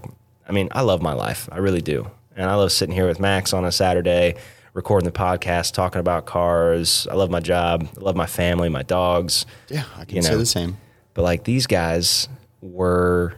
I 0.48 0.52
mean, 0.52 0.68
I 0.72 0.82
love 0.82 1.00
my 1.00 1.12
life, 1.12 1.48
I 1.52 1.58
really 1.58 1.82
do, 1.82 2.10
and 2.34 2.50
I 2.50 2.54
love 2.56 2.72
sitting 2.72 2.94
here 2.94 3.06
with 3.06 3.20
Max 3.20 3.52
on 3.52 3.64
a 3.64 3.70
Saturday, 3.70 4.34
recording 4.74 5.04
the 5.04 5.12
podcast, 5.16 5.72
talking 5.74 6.00
about 6.00 6.26
cars. 6.26 7.06
I 7.10 7.14
love 7.14 7.30
my 7.30 7.40
job. 7.40 7.88
I 7.96 8.00
love 8.00 8.16
my 8.16 8.26
family, 8.26 8.68
my 8.68 8.82
dogs. 8.82 9.46
Yeah, 9.68 9.84
I 9.96 10.04
can 10.04 10.16
You 10.16 10.22
say 10.22 10.30
know. 10.32 10.38
the 10.38 10.46
same. 10.46 10.76
But 11.14 11.22
like 11.22 11.44
these 11.44 11.66
guys 11.66 12.28
were, 12.60 13.34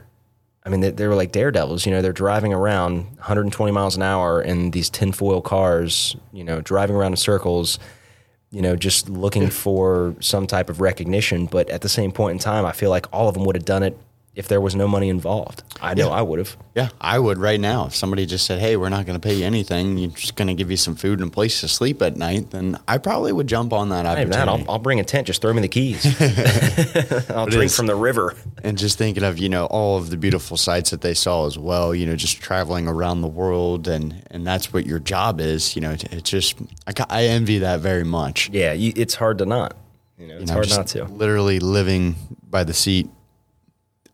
I 0.64 0.68
mean, 0.68 0.80
they, 0.80 0.90
they 0.90 1.06
were 1.06 1.14
like 1.14 1.32
daredevils. 1.32 1.86
You 1.86 1.92
know, 1.92 2.02
they're 2.02 2.12
driving 2.12 2.52
around 2.52 3.04
120 3.16 3.72
miles 3.72 3.96
an 3.96 4.02
hour 4.02 4.42
in 4.42 4.70
these 4.72 4.90
tinfoil 4.90 5.40
cars. 5.40 6.16
You 6.32 6.44
know, 6.44 6.60
driving 6.60 6.96
around 6.96 7.12
in 7.12 7.16
circles, 7.16 7.78
you 8.50 8.60
know, 8.62 8.76
just 8.76 9.08
looking 9.08 9.48
for 9.48 10.14
some 10.20 10.46
type 10.46 10.68
of 10.68 10.80
recognition. 10.80 11.46
But 11.46 11.70
at 11.70 11.80
the 11.80 11.88
same 11.88 12.12
point 12.12 12.32
in 12.32 12.38
time, 12.38 12.66
I 12.66 12.72
feel 12.72 12.90
like 12.90 13.06
all 13.12 13.28
of 13.28 13.34
them 13.34 13.44
would 13.44 13.56
have 13.56 13.64
done 13.64 13.82
it 13.82 13.96
if 14.34 14.48
there 14.48 14.60
was 14.62 14.74
no 14.74 14.88
money 14.88 15.08
involved. 15.10 15.62
I 15.80 15.92
know 15.94 16.10
I 16.10 16.22
would 16.22 16.38
have. 16.38 16.56
Yeah, 16.74 16.88
I 17.00 17.18
would 17.18 17.36
right 17.38 17.60
now. 17.60 17.86
If 17.86 17.94
somebody 17.94 18.24
just 18.24 18.46
said, 18.46 18.60
"Hey, 18.60 18.76
we're 18.76 18.88
not 18.88 19.04
going 19.04 19.20
to 19.20 19.26
pay 19.28 19.34
you 19.34 19.44
anything. 19.44 19.98
You're 19.98 20.10
just 20.10 20.36
going 20.36 20.48
to 20.48 20.54
give 20.54 20.70
you 20.70 20.76
some 20.78 20.94
food 20.96 21.20
and 21.20 21.28
a 21.28 21.32
place 21.32 21.60
to 21.60 21.68
sleep 21.68 22.00
at 22.00 22.16
night," 22.16 22.50
then 22.50 22.78
I 22.88 22.96
probably 22.98 23.32
would 23.32 23.46
jump 23.46 23.72
on 23.74 23.90
that 23.90 24.06
Hey, 24.06 24.12
opportunity. 24.22 24.38
man, 24.38 24.48
I'll, 24.48 24.70
I'll 24.72 24.78
bring 24.78 25.00
a 25.00 25.04
tent. 25.04 25.26
Just 25.26 25.42
throw 25.42 25.52
me 25.52 25.60
the 25.60 25.68
keys. 25.68 26.04
I'll 27.30 27.46
drink 27.46 27.66
is- 27.66 27.76
from 27.76 27.86
the 27.86 27.94
river. 27.96 28.34
and 28.62 28.78
just 28.78 28.96
thinking 28.96 29.22
of 29.22 29.38
you 29.38 29.48
know 29.48 29.66
all 29.66 29.98
of 29.98 30.10
the 30.10 30.16
beautiful 30.16 30.56
sights 30.56 30.90
that 30.90 31.00
they 31.02 31.14
saw 31.14 31.46
as 31.46 31.58
well. 31.58 31.94
You 31.94 32.06
know, 32.06 32.16
just 32.16 32.40
traveling 32.40 32.88
around 32.88 33.20
the 33.20 33.28
world, 33.28 33.86
and 33.88 34.22
and 34.30 34.46
that's 34.46 34.72
what 34.72 34.86
your 34.86 34.98
job 34.98 35.40
is. 35.40 35.74
You 35.76 35.82
know, 35.82 35.90
it's 35.92 36.30
just 36.30 36.56
I, 36.86 36.92
I 37.10 37.24
envy 37.24 37.58
that 37.58 37.80
very 37.80 38.04
much. 38.04 38.48
Yeah, 38.50 38.72
you, 38.72 38.92
it's 38.96 39.14
hard 39.14 39.38
to 39.38 39.46
not. 39.46 39.76
You 40.18 40.28
know, 40.28 40.34
it's 40.34 40.40
You 40.42 40.46
know, 40.46 40.52
hard 40.54 40.70
not 40.70 40.86
to. 40.88 41.04
Literally 41.04 41.58
living 41.60 42.14
by 42.48 42.64
the 42.64 42.72
seat 42.74 43.10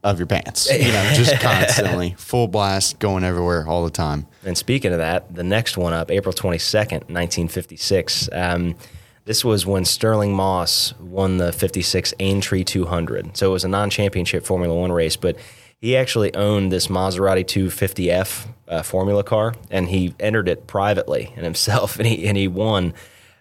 of 0.05 0.19
your 0.19 0.26
pants. 0.26 0.71
You 0.71 0.93
know, 0.93 1.12
just 1.14 1.35
constantly 1.40 2.14
full 2.19 2.49
blast, 2.49 2.99
going 2.99 3.25
everywhere 3.25 3.67
all 3.67 3.85
the 3.85 3.90
time. 3.90 4.26
And 4.45 4.57
speaking 4.57 4.93
of 4.93 4.99
that, 4.99 5.35
the 5.35 5.45
next 5.45 5.76
one 5.76 5.93
up, 5.93 6.11
April 6.11 6.33
22nd, 6.33 7.09
1956. 7.09 8.28
Um, 8.33 8.76
this 9.25 9.45
was 9.45 9.67
when 9.67 9.85
Stirling 9.85 10.33
Moss 10.33 10.95
won 10.99 11.37
the 11.37 11.52
56 11.52 12.14
Aintree 12.19 12.64
200. 12.64 13.37
So 13.37 13.50
it 13.50 13.52
was 13.52 13.64
a 13.64 13.69
non 13.69 13.90
championship 13.90 14.47
Formula 14.47 14.75
One 14.75 14.90
race, 14.90 15.17
but 15.17 15.37
he 15.81 15.97
actually 15.97 16.35
owned 16.35 16.73
this 16.73 16.87
Maserati 16.87 17.45
250F 17.45 18.47
uh, 18.69 18.83
Formula 18.83 19.23
car 19.23 19.55
and 19.71 19.88
he 19.88 20.14
entered 20.19 20.49
it 20.49 20.67
privately 20.67 21.33
and 21.37 21.45
himself 21.45 21.97
and 21.99 22.07
he, 22.07 22.26
and 22.26 22.37
he 22.37 22.49
won, 22.49 22.95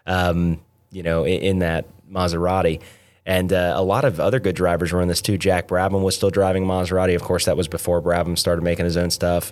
um, 0.06 0.60
you 0.92 1.04
know, 1.04 1.24
in, 1.24 1.42
in 1.42 1.60
that 1.60 1.86
Maserati. 2.12 2.82
And 3.28 3.52
uh, 3.52 3.74
a 3.76 3.84
lot 3.84 4.06
of 4.06 4.22
other 4.22 4.40
good 4.40 4.56
drivers 4.56 4.94
were 4.94 5.02
in 5.02 5.10
this 5.10 5.22
too. 5.22 5.38
Jack 5.38 5.68
Brabham 5.68 6.02
was 6.02 6.16
still 6.16 6.30
driving 6.30 6.64
Maserati. 6.64 7.14
Of 7.14 7.24
course, 7.24 7.44
that 7.44 7.58
was 7.58 7.68
before 7.68 8.02
Brabham 8.02 8.38
started 8.38 8.64
making 8.64 8.86
his 8.86 8.96
own 8.96 9.12
stuff. 9.12 9.52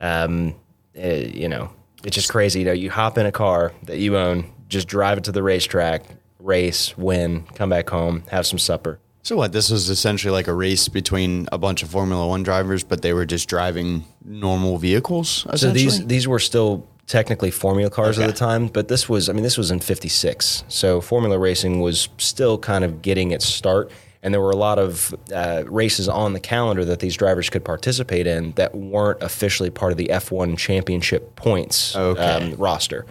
Um, 0.00 0.54
uh, 0.96 1.06
you 1.06 1.46
know, 1.46 1.70
it's 2.02 2.14
just 2.14 2.30
crazy. 2.30 2.60
You 2.60 2.64
know, 2.64 2.72
you 2.72 2.90
hop 2.90 3.18
in 3.18 3.26
a 3.26 3.32
car 3.32 3.72
that 3.82 3.98
you 3.98 4.16
own, 4.16 4.50
just 4.68 4.88
drive 4.88 5.18
it 5.18 5.24
to 5.24 5.32
the 5.32 5.42
racetrack, 5.42 6.04
race, 6.38 6.96
win, 6.96 7.42
come 7.54 7.68
back 7.68 7.90
home, 7.90 8.24
have 8.30 8.46
some 8.46 8.58
supper. 8.58 8.98
So 9.22 9.36
what? 9.36 9.52
This 9.52 9.70
was 9.70 9.90
essentially 9.90 10.32
like 10.32 10.48
a 10.48 10.54
race 10.54 10.88
between 10.88 11.46
a 11.52 11.58
bunch 11.58 11.82
of 11.82 11.90
Formula 11.90 12.26
One 12.26 12.42
drivers, 12.42 12.82
but 12.84 13.02
they 13.02 13.12
were 13.12 13.26
just 13.26 13.50
driving 13.50 14.06
normal 14.24 14.78
vehicles. 14.78 15.46
So 15.56 15.70
these 15.72 16.06
these 16.06 16.26
were 16.26 16.38
still 16.38 16.88
technically 17.10 17.50
formula 17.50 17.90
cars 17.90 18.18
at 18.18 18.26
the 18.28 18.32
time, 18.32 18.68
but 18.68 18.88
this 18.88 19.08
was 19.08 19.28
I 19.28 19.32
mean 19.32 19.42
this 19.42 19.58
was 19.58 19.70
in 19.70 19.80
56. 19.80 20.64
So 20.68 21.00
formula 21.00 21.38
racing 21.38 21.80
was 21.80 22.08
still 22.18 22.56
kind 22.58 22.84
of 22.84 23.02
getting 23.02 23.32
its 23.32 23.44
start 23.46 23.90
and 24.22 24.32
there 24.34 24.40
were 24.40 24.50
a 24.50 24.56
lot 24.56 24.78
of 24.78 25.14
uh, 25.34 25.64
races 25.66 26.06
on 26.08 26.34
the 26.34 26.40
calendar 26.40 26.84
that 26.84 27.00
these 27.00 27.16
drivers 27.16 27.48
could 27.50 27.64
participate 27.64 28.26
in 28.26 28.52
that 28.52 28.74
weren't 28.74 29.22
officially 29.22 29.70
part 29.70 29.92
of 29.92 29.98
the 29.98 30.08
F1 30.12 30.56
championship 30.58 31.34
points 31.36 31.96
Okay. 31.96 32.20
um, 32.22 32.54
roster. 32.56 33.06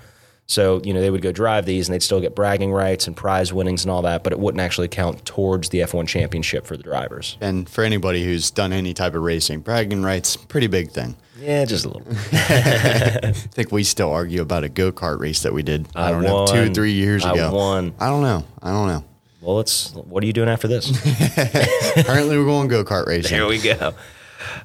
So, 0.46 0.82
you 0.84 0.94
know, 0.96 1.02
they 1.02 1.10
would 1.12 1.22
go 1.22 1.32
drive 1.32 1.66
these 1.66 1.88
and 1.88 1.94
they'd 1.94 2.02
still 2.04 2.20
get 2.22 2.34
bragging 2.36 2.72
rights 2.72 3.06
and 3.06 3.16
prize 3.16 3.52
winnings 3.54 3.84
and 3.84 3.92
all 3.92 4.02
that, 4.04 4.24
but 4.24 4.34
it 4.34 4.40
wouldn't 4.40 4.62
actually 4.62 4.88
count 4.88 5.24
towards 5.26 5.70
the 5.70 5.80
F1 5.80 6.08
championship 6.08 6.66
for 6.66 6.76
the 6.78 6.82
drivers. 6.84 7.38
and 7.42 7.68
for 7.70 7.84
anybody 7.84 8.24
who's 8.24 8.50
done 8.50 8.72
any 8.74 8.94
type 8.94 9.14
of 9.16 9.22
racing, 9.22 9.60
bragging 9.62 10.02
rights, 10.04 10.36
pretty 10.38 10.66
big 10.68 10.90
thing. 10.92 11.16
Yeah, 11.42 11.66
just 11.66 11.86
a 11.86 11.90
little. 11.90 12.04
I 12.32 13.32
think 13.34 13.72
we 13.72 13.84
still 13.84 14.12
argue 14.12 14.42
about 14.42 14.64
a 14.64 14.70
go 14.70 14.92
kart 14.92 15.20
race 15.20 15.44
that 15.44 15.54
we 15.54 15.64
did. 15.64 15.88
I, 15.96 16.10
I 16.10 16.12
don't 16.12 16.24
know, 16.24 16.46
two, 16.46 16.54
won. 16.54 16.74
three 16.74 16.94
years 16.94 17.24
I 17.26 17.34
ago. 17.34 17.52
won. 17.54 17.94
I 18.00 18.08
don't 18.08 18.22
know. 18.22 18.46
I 18.62 18.72
don't 18.72 18.88
know. 18.88 19.06
Well, 19.42 19.56
let's. 19.56 19.94
What 19.94 20.24
are 20.24 20.28
you 20.28 20.34
doing 20.34 20.50
after 20.50 20.68
this? 20.68 20.90
Apparently, 21.98 22.38
we're 22.38 22.46
going 22.46 22.68
go 22.68 22.84
kart 22.84 23.08
racing. 23.08 23.38
There 23.38 23.48
we 23.48 23.60
go. 23.60 23.94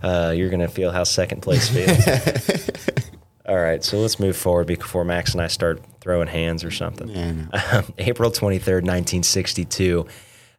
Uh, 0.02 0.32
you're 0.36 0.50
going 0.50 0.60
to 0.60 0.68
feel 0.68 0.90
how 0.90 1.04
second 1.04 1.42
place 1.42 1.68
feels. 1.68 2.70
All 3.46 3.56
right, 3.56 3.84
so 3.84 3.98
let's 3.98 4.18
move 4.18 4.36
forward 4.36 4.66
before 4.66 5.04
Max 5.04 5.32
and 5.32 5.42
I 5.42 5.48
start 5.48 5.82
throwing 6.00 6.28
hands 6.28 6.64
or 6.64 6.70
something. 6.70 7.08
Yeah. 7.08 7.32
Um, 7.72 7.92
April 7.98 8.30
23rd, 8.30 8.82
1962. 8.84 10.06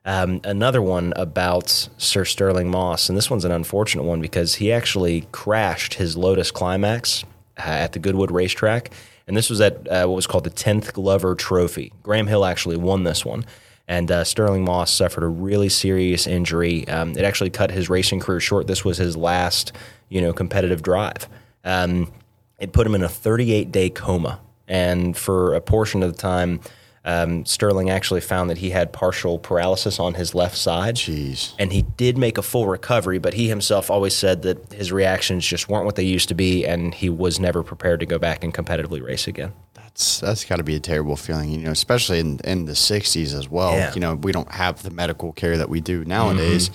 Um, 0.05 0.39
another 0.43 0.81
one 0.81 1.13
about 1.15 1.89
Sir 1.97 2.25
Stirling 2.25 2.69
Moss, 2.69 3.09
and 3.09 3.17
this 3.17 3.29
one's 3.29 3.43
an 3.43 3.51
unfortunate 3.51 4.03
one 4.03 4.21
because 4.21 4.55
he 4.55 4.71
actually 4.71 5.27
crashed 5.31 5.95
his 5.95 6.15
Lotus 6.15 6.51
Climax 6.51 7.23
uh, 7.57 7.61
at 7.63 7.93
the 7.93 7.99
Goodwood 7.99 8.29
Racetrack, 8.29 8.91
and 9.27 9.35
this 9.35 9.49
was 9.49 9.59
at 9.61 9.87
uh, 9.87 10.05
what 10.05 10.15
was 10.15 10.27
called 10.27 10.43
the 10.43 10.51
10th 10.51 10.93
Glover 10.93 11.33
Trophy. 11.33 11.91
Graham 12.03 12.27
Hill 12.27 12.45
actually 12.45 12.77
won 12.77 13.03
this 13.03 13.25
one, 13.25 13.45
and 13.87 14.11
uh, 14.11 14.23
Stirling 14.23 14.63
Moss 14.63 14.91
suffered 14.91 15.23
a 15.23 15.27
really 15.27 15.69
serious 15.69 16.27
injury. 16.27 16.87
Um, 16.87 17.17
it 17.17 17.25
actually 17.25 17.49
cut 17.49 17.71
his 17.71 17.89
racing 17.89 18.19
career 18.19 18.39
short. 18.39 18.67
This 18.67 18.85
was 18.85 18.97
his 18.97 19.17
last, 19.17 19.71
you 20.09 20.21
know, 20.21 20.33
competitive 20.33 20.83
drive. 20.83 21.27
Um, 21.63 22.11
it 22.59 22.73
put 22.73 22.85
him 22.85 22.95
in 22.95 23.03
a 23.03 23.09
38 23.09 23.71
day 23.71 23.89
coma. 23.89 24.39
And 24.67 25.15
for 25.15 25.53
a 25.53 25.61
portion 25.61 26.01
of 26.01 26.11
the 26.11 26.17
time, 26.17 26.59
um, 27.05 27.45
Stirling 27.45 27.91
actually 27.91 28.21
found 28.21 28.49
that 28.49 28.57
he 28.57 28.71
had 28.71 28.91
partial 28.91 29.37
paralysis 29.37 29.99
on 29.99 30.15
his 30.15 30.33
left 30.33 30.57
side. 30.57 30.95
Jeez. 30.95 31.53
And 31.59 31.71
he 31.71 31.83
did 31.83 32.17
make 32.17 32.39
a 32.39 32.41
full 32.41 32.67
recovery, 32.67 33.19
but 33.19 33.35
he 33.35 33.47
himself 33.47 33.91
always 33.91 34.15
said 34.15 34.41
that 34.41 34.73
his 34.73 34.91
reactions 34.91 35.45
just 35.45 35.69
weren't 35.69 35.85
what 35.85 35.95
they 35.95 36.03
used 36.03 36.27
to 36.29 36.33
be, 36.33 36.65
and 36.65 36.95
he 36.95 37.09
was 37.09 37.39
never 37.39 37.61
prepared 37.61 37.99
to 37.99 38.07
go 38.07 38.17
back 38.17 38.43
and 38.43 38.53
competitively 38.53 39.05
race 39.05 39.27
again. 39.27 39.53
That's 39.75 40.19
that's 40.19 40.43
got 40.43 40.57
to 40.57 40.63
be 40.63 40.75
a 40.75 40.79
terrible 40.79 41.15
feeling, 41.15 41.51
you 41.51 41.59
know, 41.59 41.71
especially 41.71 42.19
in, 42.19 42.39
in 42.39 42.65
the 42.65 42.73
60s 42.73 43.37
as 43.37 43.47
well. 43.47 43.73
Yeah. 43.73 43.93
You 43.93 44.01
know, 44.01 44.15
we 44.15 44.31
don't 44.31 44.51
have 44.51 44.81
the 44.81 44.89
medical 44.89 45.31
care 45.31 45.57
that 45.57 45.69
we 45.69 45.81
do 45.81 46.03
nowadays. 46.05 46.71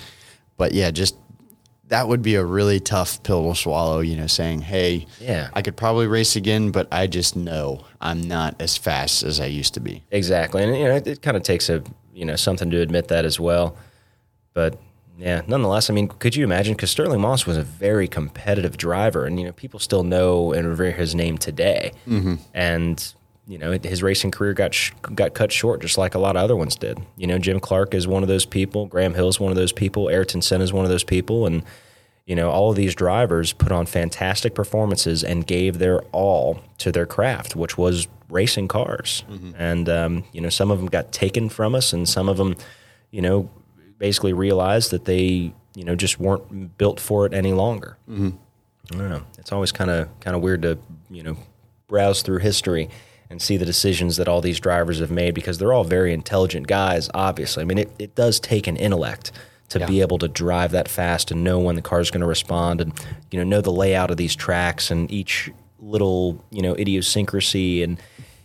But 0.57 0.73
yeah, 0.73 0.91
just 0.91 1.17
that 1.91 2.09
would 2.09 2.23
be 2.23 2.37
a 2.37 2.45
really 2.45 2.81
tough 2.81 3.23
pill 3.25 3.53
to 3.53 3.59
swallow, 3.59 3.99
you 4.01 4.17
know, 4.17 4.27
saying, 4.29 4.63
hey, 4.63 5.07
Yeah. 5.21 5.51
I 5.53 5.61
could 5.61 5.77
probably 5.77 6.07
race 6.07 6.37
again, 6.37 6.71
but 6.71 6.87
I 6.91 7.07
just 7.09 7.37
know 7.37 7.85
I'm 8.01 8.23
not 8.23 8.55
as 8.61 8.77
fast 8.77 9.23
as 9.25 9.41
I 9.41 9.47
used 9.47 9.75
to 9.75 9.81
be. 9.81 10.03
Exactly, 10.11 10.63
and 10.63 10.77
you 10.77 10.85
know, 10.85 10.97
it, 10.97 11.07
it 11.07 11.23
kind 11.23 11.37
of 11.37 11.43
takes 11.43 11.69
a 11.69 11.83
you 12.15 12.25
know 12.25 12.37
something 12.37 12.71
to 12.71 12.81
admit 12.81 13.09
that 13.09 13.25
as 13.25 13.39
well. 13.39 13.77
But 14.55 14.81
yeah, 15.19 15.43
nonetheless, 15.47 15.91
I 15.91 15.93
mean, 15.93 16.09
could 16.09 16.35
you 16.35 16.45
imagine? 16.45 16.75
Because 16.75 16.91
Stirling 16.91 17.21
Moss 17.21 17.45
was 17.45 17.57
a 17.57 17.63
very 17.63 18.09
competitive 18.09 18.77
driver, 18.77 19.27
and 19.27 19.39
you 19.39 19.45
know, 19.47 19.53
people 19.53 19.79
still 19.81 20.05
know 20.05 20.53
and 20.53 20.67
revere 20.67 20.93
his 20.93 21.15
name 21.15 21.39
today. 21.39 21.93
Mm-hmm. 22.09 22.37
And 22.55 23.15
you 23.51 23.59
know, 23.59 23.77
his 23.83 24.01
racing 24.01 24.31
career 24.31 24.53
got 24.53 24.73
sh- 24.73 24.93
got 25.13 25.35
cut 25.35 25.51
short, 25.51 25.83
just 25.83 25.99
like 25.99 26.15
a 26.15 26.21
lot 26.21 26.37
of 26.37 26.43
other 26.43 26.55
ones 26.55 26.77
did. 26.77 27.01
You 27.17 27.27
know, 27.27 27.37
Jim 27.37 27.59
Clark 27.59 27.95
is 27.95 28.07
one 28.07 28.23
of 28.23 28.29
those 28.29 28.47
people. 28.47 28.87
Graham 28.87 29.15
Hill 29.15 29.27
is 29.27 29.41
one 29.41 29.51
of 29.51 29.57
those 29.57 29.73
people. 29.73 30.09
Ayrton 30.09 30.41
Senna 30.41 30.63
is 30.63 30.73
one 30.73 30.85
of 30.85 30.91
those 30.91 31.03
people, 31.03 31.47
and 31.47 31.65
you 32.27 32.37
know, 32.37 32.49
all 32.49 32.71
of 32.71 32.77
these 32.77 32.95
drivers 32.95 33.53
put 33.53 33.73
on 33.73 33.87
fantastic 33.87 34.55
performances 34.55 35.25
and 35.25 35.45
gave 35.45 35.79
their 35.81 36.01
all 36.13 36.61
to 36.79 36.93
their 36.93 37.07
craft, 37.07 37.57
which 37.57 37.77
was 37.77 38.07
racing 38.29 38.69
cars. 38.69 39.25
And, 39.59 39.89
um, 39.89 40.25
you 40.33 40.41
know, 40.41 40.49
some 40.49 40.71
of 40.71 40.79
them 40.79 40.87
got 40.87 41.11
taken 41.11 41.49
from 41.49 41.75
us, 41.75 41.93
and 41.93 42.09
some 42.09 42.29
of 42.29 42.37
them, 42.37 42.55
you 43.11 43.21
know, 43.21 43.51
basically 43.99 44.33
realized 44.33 44.93
that 44.93 45.07
they, 45.07 45.53
you 45.75 45.83
know, 45.85 45.97
just 45.97 46.21
weren't 46.21 46.79
built 46.79 47.01
for 47.01 47.27
it 47.27 47.35
any 47.35 47.53
longer. 47.53 47.97
I 48.93 48.97
don't 48.97 49.11
know. 49.11 49.23
It's 49.39 49.51
always 49.51 49.73
kind 49.73 49.91
of 49.91 50.09
kind 50.21 50.37
of 50.37 50.43
weird 50.43 50.63
to, 50.63 50.79
you 51.11 51.25
know, 51.25 51.37
browse 51.89 52.23
through 52.23 52.39
history 52.39 52.89
and 53.31 53.41
see 53.41 53.57
the 53.57 53.65
decisions 53.65 54.17
that 54.17 54.29
all 54.29 54.41
these 54.41 54.59
drivers 54.59 54.99
have 54.99 55.11
made 55.11 55.35
because 55.35 55.59
they're 55.59 55.73
all 55.73 55.85
very 55.85 56.13
intelligent 56.13 56.67
guys, 56.67 57.09
obviously. 57.15 57.63
I 57.63 57.65
mean, 57.65 57.79
it, 57.79 57.93
it 57.99 58.15
does 58.17 58.41
take 58.41 58.67
an 58.67 58.77
intellect 58.77 59.31
to 59.71 59.87
be 59.87 60.01
able 60.01 60.19
to 60.19 60.27
drive 60.27 60.73
that 60.73 60.89
fast 60.89 61.31
and 61.31 61.45
know 61.45 61.61
when 61.61 61.77
the 61.77 61.83
car's 61.83 62.11
going 62.11 62.23
to 62.23 62.27
respond 62.27 62.81
and, 62.81 62.93
you 63.31 63.39
know, 63.39 63.45
know 63.45 63.61
the 63.61 63.71
layout 63.71 64.11
of 64.11 64.17
these 64.17 64.35
tracks 64.35 64.91
and 64.91 65.09
each 65.13 65.49
little, 65.79 66.45
you 66.51 66.61
know, 66.61 66.75
idiosyncrasy. 66.75 67.85
And, 67.85 68.01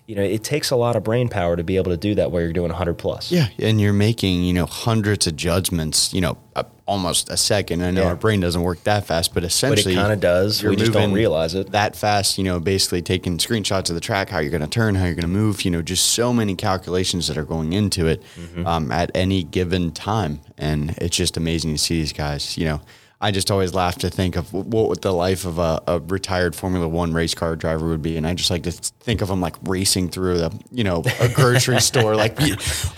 you 0.06 0.15
know, 0.15 0.22
it 0.22 0.44
takes 0.44 0.70
a 0.70 0.75
lot 0.75 0.96
of 0.96 1.04
brain 1.04 1.27
power 1.27 1.56
to 1.56 1.63
be 1.63 1.77
able 1.77 1.89
to 1.89 1.98
do 1.98 2.13
that 2.13 2.32
while 2.32 2.44
you're 2.44 2.54
doing 2.54 2.70
100 2.70 2.94
plus. 2.94 3.32
Yeah, 3.32 3.48
and 3.58 3.82
you're 3.82 3.92
making 3.92 4.44
you 4.44 4.54
know 4.54 4.68
hundreds 4.68 5.25
of 5.25 5.36
judgments, 5.36 6.13
you 6.13 6.22
know, 6.22 6.38
uh, 6.56 6.63
almost 6.88 7.30
a 7.30 7.38
second. 7.38 7.82
I 7.84 7.92
know 7.92 8.01
Yeah. 8.04 8.08
our 8.10 8.15
brain 8.15 8.39
doesn't 8.42 8.62
work 8.62 8.84
that 8.84 9.06
fast, 9.08 9.34
but 9.34 9.44
essentially, 9.44 9.96
kinda 9.96 10.15
does. 10.15 10.62
you're 10.62 10.70
We 10.70 10.75
just 10.75 10.92
don't 10.92 11.13
realize 11.13 11.56
it. 11.56 11.72
that 11.72 11.96
fast. 11.96 12.38
You 12.38 12.44
know, 12.44 12.60
basically 12.60 13.01
taking 13.01 13.38
screenshots 13.38 13.89
of 13.89 13.96
the 13.96 14.01
track, 14.01 14.30
how 14.30 14.39
you're 14.39 14.51
going 14.51 14.62
to 14.62 14.68
turn, 14.68 14.96
how 14.96 15.06
you're 15.06 15.15
going 15.15 15.22
to 15.24 15.27
move. 15.27 15.63
You 15.65 15.72
know, 15.72 15.82
just 15.82 16.06
so 16.06 16.32
many 16.32 16.56
calculations 16.56 17.27
that 17.27 17.38
are 17.38 17.44
going 17.46 17.74
into 17.74 18.06
it 18.08 18.22
Mm-hmm. 18.39 18.68
um, 18.68 18.92
at 18.92 19.10
any 19.15 19.44
given 19.44 19.92
time, 19.92 20.42
and 20.58 20.96
it's 21.00 21.18
just 21.18 21.38
amazing 21.38 21.72
to 21.74 21.77
see 21.80 21.96
these 22.00 22.13
guys. 22.13 22.58
You 22.58 22.65
know. 22.65 22.82
I 23.22 23.31
just 23.31 23.50
always 23.50 23.74
laugh 23.74 23.98
to 24.00 24.10
think 24.10 24.36
of 24.36 24.53
what 24.53 24.89
would 24.89 25.01
the 25.01 25.13
life 25.13 25.45
of 25.45 25.57
a, 25.57 25.81
a 25.88 26.00
retired 26.00 26.55
Formula 26.55 26.88
One 26.88 27.13
race 27.13 27.34
car 27.34 27.55
driver 27.55 27.88
would 27.88 28.01
be, 28.01 28.17
and 28.17 28.27
I 28.27 28.34
just 28.34 28.51
like 28.51 28.63
to 28.63 28.72
think 28.72 29.22
of 29.22 29.29
them 29.29 29.39
like 29.41 29.55
racing 29.63 30.10
through 30.10 30.38
the, 30.38 30.60
you 30.72 30.84
know, 30.84 31.01
a 31.22 31.29
grocery 31.29 31.79
store. 31.81 32.15
Like, 32.15 32.39
all 32.41 32.48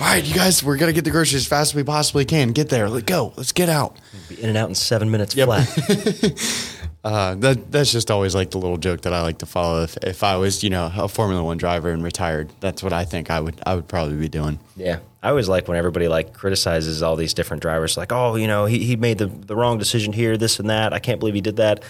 right, 0.01 0.23
you 0.23 0.33
guys, 0.33 0.63
we're 0.63 0.77
gonna 0.77 0.93
get 0.93 1.05
the 1.05 1.11
groceries 1.11 1.43
as 1.43 1.47
fast 1.47 1.71
as 1.71 1.75
we 1.75 1.83
possibly 1.83 2.25
can. 2.25 2.51
Get 2.51 2.69
there, 2.69 2.89
let's 2.89 3.05
go, 3.05 3.33
let's 3.37 3.51
get 3.51 3.69
out. 3.69 3.97
Be 4.27 4.41
in 4.41 4.49
and 4.49 4.57
out 4.57 4.69
in 4.69 4.75
seven 4.75 5.11
minutes 5.11 5.33
flat. 5.35 5.67
Uh, 7.07 7.35
that 7.35 7.71
that's 7.71 7.89
just 7.89 8.11
always 8.11 8.35
like 8.35 8.51
the 8.51 8.57
little 8.57 8.75
joke 8.75 8.99
that 9.03 9.13
I 9.13 9.21
like 9.21 9.37
to 9.37 9.45
follow. 9.45 9.83
If, 9.83 9.95
if 10.03 10.23
I 10.25 10.35
was, 10.35 10.61
you 10.61 10.69
know, 10.69 10.91
a 10.93 11.07
Formula 11.07 11.41
One 11.41 11.55
driver 11.55 11.89
and 11.91 12.03
retired, 12.03 12.51
that's 12.59 12.83
what 12.83 12.91
I 12.91 13.05
think 13.05 13.31
I 13.31 13.39
would 13.39 13.61
I 13.65 13.75
would 13.75 13.87
probably 13.87 14.17
be 14.17 14.27
doing. 14.27 14.59
Yeah. 14.75 14.99
I 15.23 15.29
always 15.29 15.47
like 15.47 15.69
when 15.69 15.77
everybody 15.77 16.09
like 16.09 16.33
criticizes 16.33 17.01
all 17.01 17.15
these 17.15 17.33
different 17.33 17.61
drivers, 17.61 17.95
like, 17.95 18.11
oh, 18.11 18.35
you 18.35 18.45
know, 18.45 18.65
he, 18.65 18.79
he 18.79 18.97
made 18.97 19.19
the, 19.19 19.27
the 19.27 19.55
wrong 19.55 19.77
decision 19.77 20.11
here, 20.11 20.35
this 20.35 20.59
and 20.59 20.69
that. 20.69 20.91
I 20.91 20.99
can't 20.99 21.17
believe 21.17 21.33
he 21.33 21.39
did 21.39 21.55
that. 21.55 21.81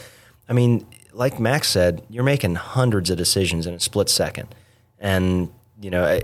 I 0.48 0.54
mean, 0.54 0.86
like 1.14 1.40
Max 1.40 1.68
said, 1.68 2.04
you're 2.12 2.24
making 2.24 2.54
hundreds 2.54 3.10
of 3.10 3.18
decisions 3.18 3.66
in 3.66 3.74
a 3.74 3.80
split 3.80 4.10
second. 4.10 4.54
And, 5.00 5.52
you 5.82 5.90
know, 5.90 6.20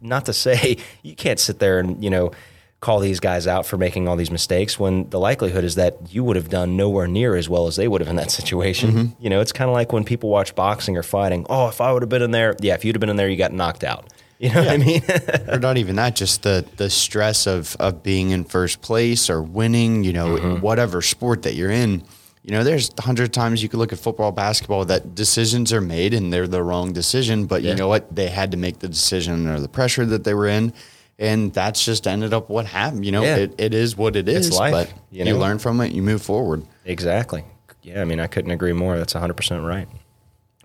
not 0.00 0.26
to 0.26 0.32
say 0.46 0.78
you 1.04 1.14
can't 1.14 1.38
sit 1.38 1.60
there 1.60 1.78
and, 1.78 2.02
you 2.02 2.10
know, 2.10 2.32
call 2.80 2.98
these 2.98 3.20
guys 3.20 3.46
out 3.46 3.66
for 3.66 3.76
making 3.76 4.08
all 4.08 4.16
these 4.16 4.30
mistakes 4.30 4.78
when 4.78 5.08
the 5.10 5.20
likelihood 5.20 5.64
is 5.64 5.74
that 5.74 5.96
you 6.12 6.24
would 6.24 6.36
have 6.36 6.48
done 6.48 6.76
nowhere 6.76 7.06
near 7.06 7.36
as 7.36 7.48
well 7.48 7.66
as 7.66 7.76
they 7.76 7.86
would 7.86 8.00
have 8.00 8.08
in 8.08 8.16
that 8.16 8.30
situation. 8.40 8.90
Mm-hmm. 8.90 9.22
You 9.22 9.30
know, 9.30 9.40
it's 9.40 9.52
kind 9.52 9.68
of 9.68 9.74
like 9.74 9.92
when 9.92 10.04
people 10.04 10.30
watch 10.30 10.54
boxing 10.54 10.96
or 10.96 11.02
fighting. 11.02 11.46
Oh, 11.48 11.68
if 11.68 11.80
I 11.80 11.92
would 11.92 12.02
have 12.02 12.08
been 12.08 12.22
in 12.22 12.30
there, 12.30 12.56
yeah, 12.60 12.74
if 12.74 12.84
you'd 12.84 12.96
have 12.96 13.00
been 13.00 13.10
in 13.10 13.16
there, 13.16 13.28
you 13.28 13.36
got 13.36 13.52
knocked 13.52 13.84
out. 13.84 14.12
You 14.40 14.48
know 14.54 14.62
yeah. 14.62 14.72
what 14.72 14.80
I 14.80 14.84
mean? 14.86 15.02
or 15.48 15.58
not 15.58 15.76
even 15.76 15.96
that, 15.96 16.16
just 16.16 16.44
the 16.44 16.64
the 16.78 16.88
stress 16.88 17.46
of 17.46 17.76
of 17.78 18.02
being 18.02 18.30
in 18.30 18.44
first 18.44 18.80
place 18.80 19.28
or 19.28 19.42
winning. 19.42 20.02
You 20.02 20.14
know, 20.14 20.28
mm-hmm. 20.28 20.62
whatever 20.62 21.02
sport 21.02 21.42
that 21.42 21.56
you're 21.56 21.70
in. 21.70 22.02
You 22.42 22.52
know, 22.52 22.64
there's 22.64 22.90
a 22.96 23.02
hundred 23.02 23.34
times 23.34 23.62
you 23.62 23.68
could 23.68 23.78
look 23.78 23.92
at 23.92 23.98
football, 23.98 24.32
basketball 24.32 24.86
that 24.86 25.14
decisions 25.14 25.74
are 25.74 25.82
made 25.82 26.14
and 26.14 26.32
they're 26.32 26.48
the 26.48 26.62
wrong 26.62 26.94
decision, 26.94 27.44
but 27.44 27.60
yeah. 27.60 27.72
you 27.72 27.76
know 27.76 27.88
what? 27.88 28.16
They 28.16 28.28
had 28.28 28.52
to 28.52 28.56
make 28.56 28.78
the 28.78 28.88
decision 28.88 29.46
or 29.46 29.60
the 29.60 29.68
pressure 29.68 30.06
that 30.06 30.24
they 30.24 30.32
were 30.32 30.48
in 30.48 30.72
and 31.20 31.52
that's 31.52 31.84
just 31.84 32.08
ended 32.08 32.32
up 32.32 32.48
what 32.48 32.66
happened. 32.66 33.04
You 33.04 33.12
know, 33.12 33.22
yeah. 33.22 33.36
it, 33.36 33.54
it 33.58 33.74
is 33.74 33.96
what 33.96 34.16
it 34.16 34.28
is. 34.28 34.48
It's 34.48 34.58
life, 34.58 34.72
but 34.72 34.92
you, 35.10 35.24
know? 35.24 35.32
you 35.32 35.36
learn 35.36 35.58
from 35.58 35.80
it, 35.82 35.92
you 35.92 36.02
move 36.02 36.22
forward. 36.22 36.64
Exactly. 36.84 37.44
Yeah, 37.82 38.00
I 38.00 38.04
mean, 38.06 38.18
I 38.18 38.26
couldn't 38.26 38.50
agree 38.50 38.72
more. 38.72 38.96
That's 38.98 39.12
100% 39.12 39.66
right. 39.66 39.86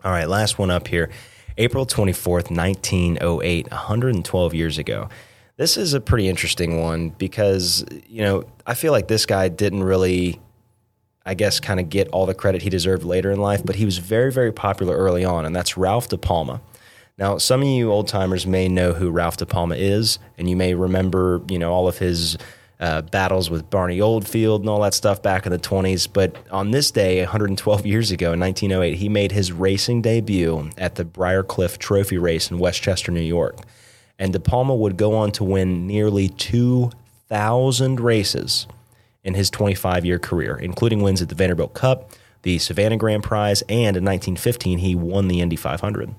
All 0.03 0.11
right, 0.11 0.27
last 0.27 0.57
one 0.57 0.71
up 0.71 0.87
here. 0.87 1.09
April 1.57 1.85
24th, 1.85 2.51
1908, 2.51 3.71
112 3.71 4.53
years 4.53 4.77
ago. 4.77 5.09
This 5.57 5.77
is 5.77 5.93
a 5.93 6.01
pretty 6.01 6.27
interesting 6.27 6.81
one 6.81 7.09
because, 7.09 7.85
you 8.07 8.21
know, 8.21 8.43
I 8.65 8.73
feel 8.73 8.91
like 8.91 9.07
this 9.07 9.25
guy 9.25 9.47
didn't 9.47 9.83
really, 9.83 10.41
I 11.25 11.33
guess, 11.33 11.61
kind 11.61 11.79
of 11.79 11.89
get 11.89 12.09
all 12.09 12.25
the 12.25 12.33
credit 12.33 12.61
he 12.61 12.69
deserved 12.69 13.03
later 13.03 13.31
in 13.31 13.39
life, 13.39 13.61
but 13.65 13.75
he 13.75 13.85
was 13.85 13.97
very, 13.97 14.31
very 14.31 14.51
popular 14.51 14.95
early 14.95 15.23
on, 15.23 15.45
and 15.45 15.55
that's 15.55 15.77
Ralph 15.77 16.09
De 16.09 16.17
Palma. 16.17 16.61
Now, 17.17 17.37
some 17.37 17.61
of 17.61 17.67
you 17.67 17.91
old 17.91 18.09
timers 18.09 18.45
may 18.45 18.67
know 18.67 18.91
who 18.93 19.09
Ralph 19.09 19.37
De 19.37 19.45
Palma 19.45 19.75
is, 19.75 20.19
and 20.37 20.49
you 20.49 20.57
may 20.57 20.73
remember, 20.73 21.41
you 21.49 21.57
know, 21.57 21.71
all 21.71 21.87
of 21.87 21.97
his 21.97 22.37
uh, 22.77 23.03
battles 23.03 23.49
with 23.49 23.69
Barney 23.69 24.01
Oldfield 24.01 24.61
and 24.61 24.69
all 24.69 24.81
that 24.81 24.93
stuff 24.93 25.21
back 25.21 25.45
in 25.45 25.53
the 25.53 25.57
20s. 25.59 26.09
But 26.11 26.35
on 26.51 26.71
this 26.71 26.91
day, 26.91 27.19
112 27.19 27.85
years 27.85 28.11
ago, 28.11 28.33
in 28.33 28.39
1908, 28.41 28.97
he 28.97 29.07
made 29.07 29.31
his 29.31 29.53
racing 29.53 30.01
debut 30.01 30.69
at 30.77 30.95
the 30.95 31.05
Briarcliff 31.05 31.77
Trophy 31.77 32.17
Race 32.17 32.51
in 32.51 32.59
Westchester, 32.59 33.13
New 33.13 33.21
York. 33.21 33.59
And 34.19 34.33
De 34.33 34.39
Palma 34.39 34.75
would 34.75 34.97
go 34.97 35.15
on 35.15 35.31
to 35.33 35.45
win 35.45 35.87
nearly 35.87 36.27
2,000 36.27 37.99
races 38.01 38.67
in 39.23 39.35
his 39.35 39.49
25 39.49 40.03
year 40.03 40.19
career, 40.19 40.57
including 40.57 41.01
wins 41.01 41.21
at 41.21 41.29
the 41.29 41.35
Vanderbilt 41.35 41.73
Cup, 41.73 42.11
the 42.41 42.59
Savannah 42.59 42.97
Grand 42.97 43.23
Prize, 43.23 43.61
and 43.63 43.95
in 43.95 44.03
1915, 44.03 44.79
he 44.79 44.95
won 44.95 45.29
the 45.29 45.39
Indy 45.39 45.55
500. 45.55 46.13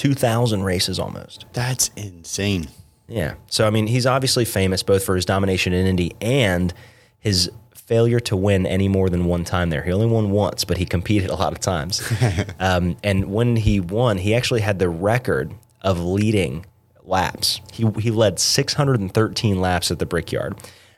2,000 0.00 0.62
races 0.62 0.98
almost. 0.98 1.44
That's 1.52 1.90
insane. 1.94 2.68
Yeah. 3.06 3.34
So, 3.48 3.66
I 3.66 3.70
mean, 3.70 3.86
he's 3.86 4.06
obviously 4.06 4.46
famous 4.46 4.82
both 4.82 5.04
for 5.04 5.14
his 5.14 5.26
domination 5.26 5.74
in 5.74 5.86
Indy 5.86 6.12
and 6.22 6.72
his 7.18 7.50
failure 7.74 8.18
to 8.20 8.34
win 8.34 8.64
any 8.64 8.88
more 8.88 9.10
than 9.10 9.26
one 9.26 9.44
time 9.44 9.68
there. 9.68 9.82
He 9.82 9.92
only 9.92 10.06
won 10.06 10.30
once, 10.30 10.64
but 10.64 10.78
he 10.78 10.86
competed 10.86 11.28
a 11.28 11.34
lot 11.34 11.52
of 11.52 11.60
times. 11.60 12.02
um, 12.58 12.96
and 13.04 13.26
when 13.26 13.56
he 13.56 13.78
won, 13.78 14.16
he 14.16 14.34
actually 14.34 14.62
had 14.62 14.78
the 14.78 14.88
record 14.88 15.52
of 15.82 16.00
leading 16.00 16.64
laps. 17.02 17.60
He, 17.70 17.86
he 17.98 18.10
led 18.10 18.38
613 18.38 19.60
laps 19.60 19.90
at 19.90 19.98
the 19.98 20.06
Brickyard. 20.06 20.56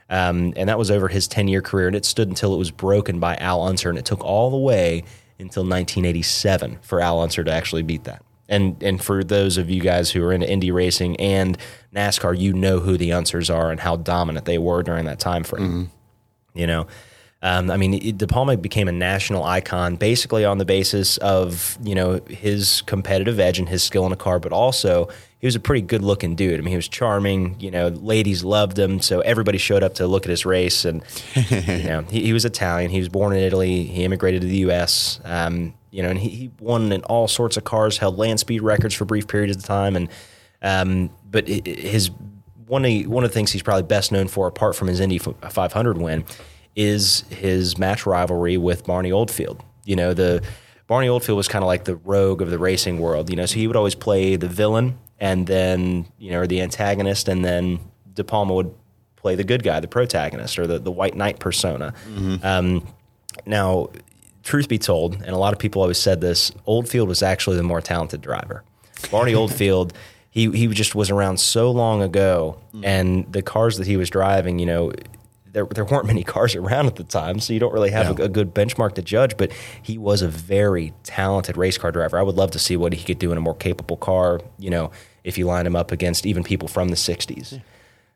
Um, 0.09 0.53
and 0.55 0.68
that 0.68 0.79
was 0.79 0.92
over 0.92 1.09
his 1.09 1.26
10 1.26 1.48
year 1.48 1.61
career. 1.61 1.88
And 1.88 1.96
it 1.96 2.05
stood 2.05 2.29
until 2.29 2.55
it 2.55 2.59
was 2.59 2.70
broken 2.70 3.18
by 3.18 3.35
Al 3.38 3.62
Unser. 3.62 3.90
And 3.90 3.98
it 3.98 4.05
took 4.05 4.22
all 4.22 4.53
the 4.53 4.57
way 4.59 5.03
until 5.40 5.64
1987 5.64 6.79
for 6.83 7.00
Al 7.00 7.18
Unser 7.18 7.42
to 7.42 7.50
actually 7.50 7.83
beat 7.83 8.05
that 8.05 8.22
and 8.52 8.80
and 8.82 9.02
for 9.02 9.24
those 9.24 9.56
of 9.56 9.70
you 9.70 9.80
guys 9.80 10.10
who 10.10 10.22
are 10.22 10.32
into 10.32 10.48
Indy 10.48 10.70
racing 10.70 11.16
and 11.16 11.56
NASCAR, 11.94 12.38
you 12.38 12.52
know 12.52 12.80
who 12.80 12.96
the 12.96 13.10
Unsers 13.10 13.52
are 13.52 13.70
and 13.70 13.80
how 13.80 13.96
dominant 13.96 14.44
they 14.44 14.58
were 14.58 14.82
during 14.82 15.06
that 15.06 15.18
time 15.18 15.42
frame. 15.42 15.68
Mm-hmm. 15.68 16.58
You 16.58 16.66
know, 16.66 16.86
um, 17.40 17.70
I 17.70 17.78
mean, 17.78 18.16
De 18.16 18.26
Palma 18.26 18.58
became 18.58 18.88
a 18.88 18.92
national 18.92 19.42
icon 19.42 19.96
basically 19.96 20.44
on 20.44 20.58
the 20.58 20.66
basis 20.66 21.16
of 21.16 21.78
you 21.82 21.94
know 21.94 22.20
his 22.28 22.82
competitive 22.82 23.40
edge 23.40 23.58
and 23.58 23.68
his 23.68 23.82
skill 23.82 24.04
in 24.04 24.12
a 24.12 24.16
car, 24.16 24.38
but 24.38 24.52
also 24.52 25.08
he 25.42 25.46
was 25.46 25.57
a 25.57 25.61
pretty 25.61 25.83
good 25.83 26.02
looking 26.02 26.37
dude. 26.37 26.61
I 26.61 26.62
mean, 26.62 26.70
he 26.70 26.76
was 26.76 26.88
charming. 26.88 27.57
You 27.59 27.72
know, 27.72 27.88
ladies 27.88 28.44
loved 28.44 28.78
him, 28.78 29.00
so 29.00 29.20
everybody 29.22 29.59
showed 29.59 29.83
up 29.83 29.94
to 29.94 30.07
look 30.07 30.24
at 30.24 30.31
his 30.31 30.46
race. 30.46 30.85
And 30.85 31.02
you 31.50 31.83
know, 31.83 32.05
he, 32.09 32.22
he 32.22 32.33
was 32.33 32.44
Italian. 32.44 32.92
He 32.92 33.00
was 33.00 33.09
born 33.09 33.33
in 33.33 33.40
Italy. 33.40 33.83
He 33.83 34.05
immigrated 34.05 34.42
to 34.42 34.46
the 34.46 34.59
U.S. 34.59 35.20
Um, 35.24 35.74
you 35.90 36.00
know, 36.00 36.11
and 36.11 36.18
he, 36.20 36.28
he 36.28 36.50
won 36.61 36.92
in 36.92 37.02
all 37.02 37.26
sorts 37.26 37.57
of 37.57 37.64
cars, 37.64 37.98
held 37.98 38.18
land 38.18 38.38
speed 38.38 38.62
records 38.62 38.94
for 38.94 39.05
brief 39.05 39.26
periods 39.26 39.57
of 39.57 39.64
time, 39.64 39.96
and 39.96 40.09
um, 40.62 41.11
but 41.28 41.48
his 41.48 42.12
one 42.68 42.85
of 42.85 43.07
one 43.09 43.24
of 43.24 43.31
the 43.31 43.35
things 43.35 43.50
he's 43.50 43.64
probably 43.64 43.83
best 43.83 44.12
known 44.12 44.28
for, 44.28 44.46
apart 44.46 44.76
from 44.76 44.87
his 44.87 45.00
Indy 45.00 45.18
500 45.18 45.98
win, 45.98 46.24
is 46.76 47.22
his 47.31 47.76
match 47.78 48.07
rivalry 48.07 48.57
with 48.57 48.87
Barney 48.87 49.11
Oldfield. 49.11 49.61
You 49.85 49.96
know, 49.96 50.14
the 50.14 50.40
Barney 50.87 51.09
Oldfield 51.09 51.37
was 51.37 51.48
kind 51.48 51.64
of 51.64 51.66
like 51.66 51.83
the 51.83 51.96
rogue 51.96 52.40
of 52.40 52.50
the 52.50 52.61
racing 52.61 53.00
world. 53.00 53.28
You 53.28 53.35
know, 53.35 53.46
so 53.46 53.57
he 53.57 53.66
would 53.66 53.76
always 53.76 53.96
play 53.96 54.37
the 54.37 54.46
villain, 54.46 54.98
and 55.20 55.46
then 55.46 56.07
you 56.18 56.31
know, 56.31 56.40
or 56.40 56.46
the 56.46 56.61
antagonist, 56.61 57.29
and 57.29 57.44
then 57.44 57.81
De 58.14 58.25
Palma 58.25 58.55
would 58.55 58.75
play 59.16 59.35
the 59.35 59.44
good 59.44 59.62
guy, 59.62 59.81
the 59.81 59.88
protagonist, 59.88 60.59
or 60.59 60.66
the 60.66 60.79
the 60.79 60.90
white 60.90 61.14
knight 61.14 61.38
persona. 61.38 61.94
Mm-hmm. 62.09 62.44
Um, 62.44 62.87
now, 63.46 63.88
truth 64.42 64.68
be 64.68 64.79
told, 64.79 65.14
and 65.14 65.31
a 65.31 65.38
lot 65.38 65.53
of 65.53 65.59
people 65.59 65.83
always 65.83 65.98
said 65.98 66.20
this, 66.20 66.53
Oldfield 66.66 67.09
was 67.09 67.22
actually 67.22 67.57
the 67.57 67.62
more 67.62 67.81
talented 67.81 68.20
driver. 68.20 68.64
Barney 69.11 69.35
Oldfield, 69.35 69.92
he 70.31 70.51
he 70.51 70.66
just 70.68 70.94
was 70.94 71.11
around 71.11 71.38
so 71.38 71.70
long 71.70 72.03
ago, 72.03 72.59
mm. 72.75 72.85
and 72.85 73.33
the 73.33 73.42
cars 73.42 73.79
that 73.79 73.87
he 73.87 73.96
was 73.96 74.11
driving, 74.11 74.59
you 74.59 74.66
know, 74.66 74.92
there 75.52 75.66
there 75.66 75.84
weren't 75.84 76.06
many 76.06 76.24
cars 76.34 76.54
around 76.54 76.86
at 76.86 76.96
the 76.96 77.04
time, 77.04 77.40
so 77.40 77.52
you 77.52 77.60
don't 77.60 77.72
really 77.72 77.90
have 77.90 78.18
a, 78.18 78.24
a, 78.24 78.28
good 78.28 78.54
benchmark 78.54 78.94
to 78.94 79.02
judge. 79.02 79.36
But 79.36 79.52
he 79.82 79.98
was 79.98 80.22
a 80.22 80.28
very 80.28 80.92
talented 81.02 81.56
race 81.56 81.78
car 81.78 81.92
driver. 81.92 82.18
I 82.18 82.22
would 82.22 82.36
love 82.36 82.50
to 82.52 82.58
see 82.58 82.76
what 82.76 82.92
he 82.92 83.04
could 83.04 83.18
do 83.18 83.32
in 83.32 83.38
a 83.38 83.40
more 83.40 83.54
capable 83.54 83.96
car. 83.96 84.40
You 84.58 84.70
know, 84.70 84.90
if 85.24 85.38
you 85.38 85.46
line 85.46 85.66
him 85.66 85.76
up 85.76 85.92
against 85.92 86.26
even 86.26 86.42
people 86.42 86.68
from 86.68 86.88
the 86.88 86.96
'60s. 86.96 87.60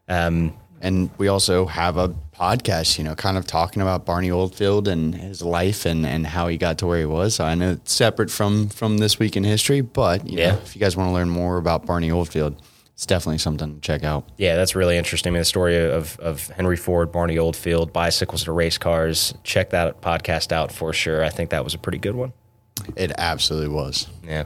Yeah. 0.09 0.27
Um, 0.27 0.57
and 0.81 1.11
we 1.17 1.29
also 1.29 1.65
have 1.67 1.97
a 1.97 2.15
podcast, 2.39 2.99
you 2.99 3.05
know, 3.05 3.15
kind 3.15 3.39
of 3.39 3.47
talking 3.47 3.81
about 3.81 4.05
Barney 4.05 4.31
Oldfield 4.31 4.89
and 4.89 5.15
his 5.15 5.41
life 5.41 5.87
and, 5.87 6.05
and 6.05 6.27
how 6.27 6.49
he 6.49 6.59
got 6.59 6.79
to 6.79 6.87
where 6.87 6.99
he 6.99 7.07
was. 7.07 7.37
So 7.37 7.45
I 7.45 7.55
know 7.55 7.73
it's 7.73 7.95
separate 7.95 8.31
from 8.31 8.69
from 8.69 8.99
this 8.99 9.19
week 9.19 9.37
in 9.37 9.45
history, 9.45 9.81
but 9.81 10.29
yeah, 10.29 10.53
know, 10.53 10.59
if 10.59 10.77
you 10.77 10.81
guys 10.81 10.97
want 10.97 11.09
to 11.09 11.15
learn 11.15 11.31
more 11.31 11.57
about 11.57 11.87
Barney 11.87 12.11
Oldfield, 12.11 12.61
it's 12.97 13.05
definitely 13.05 13.37
something 13.37 13.75
to 13.75 13.81
check 13.83 14.05
out. 14.05 14.27
Yeah, 14.39 14.57
that's 14.57 14.75
really 14.75 14.97
interesting. 14.97 15.31
I 15.31 15.35
mean, 15.35 15.43
the 15.43 15.45
story 15.45 15.77
of, 15.77 16.19
of 16.19 16.49
Henry 16.49 16.79
Ford, 16.79 17.13
Barney 17.13 17.37
Oldfield, 17.37 17.93
bicycles 17.93 18.45
to 18.45 18.53
race 18.53 18.79
cars. 18.79 19.35
Check 19.45 19.69
that 19.71 20.01
podcast 20.01 20.51
out 20.51 20.73
for 20.73 20.95
sure. 20.95 21.23
I 21.23 21.29
think 21.29 21.51
that 21.51 21.63
was 21.63 21.75
a 21.75 21.79
pretty 21.79 21.99
good 21.99 22.15
one. 22.15 22.33
It 22.97 23.13
absolutely 23.19 23.69
was. 23.69 24.07
Yeah. 24.25 24.45